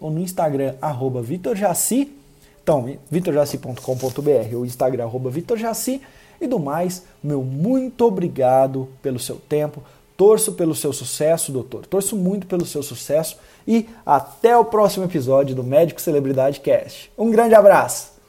[0.00, 2.16] ou no Instagram, arroba vitorjaci.
[2.62, 6.00] Então, vitorjaci.com.br ou Instagram, arroba vitorjaci.
[6.40, 9.82] E do mais, meu muito obrigado pelo seu tempo.
[10.16, 11.84] Torço pelo seu sucesso, doutor.
[11.86, 13.36] Torço muito pelo seu sucesso.
[13.66, 17.12] E até o próximo episódio do Médico Celebridade Cast.
[17.16, 18.19] Um grande abraço!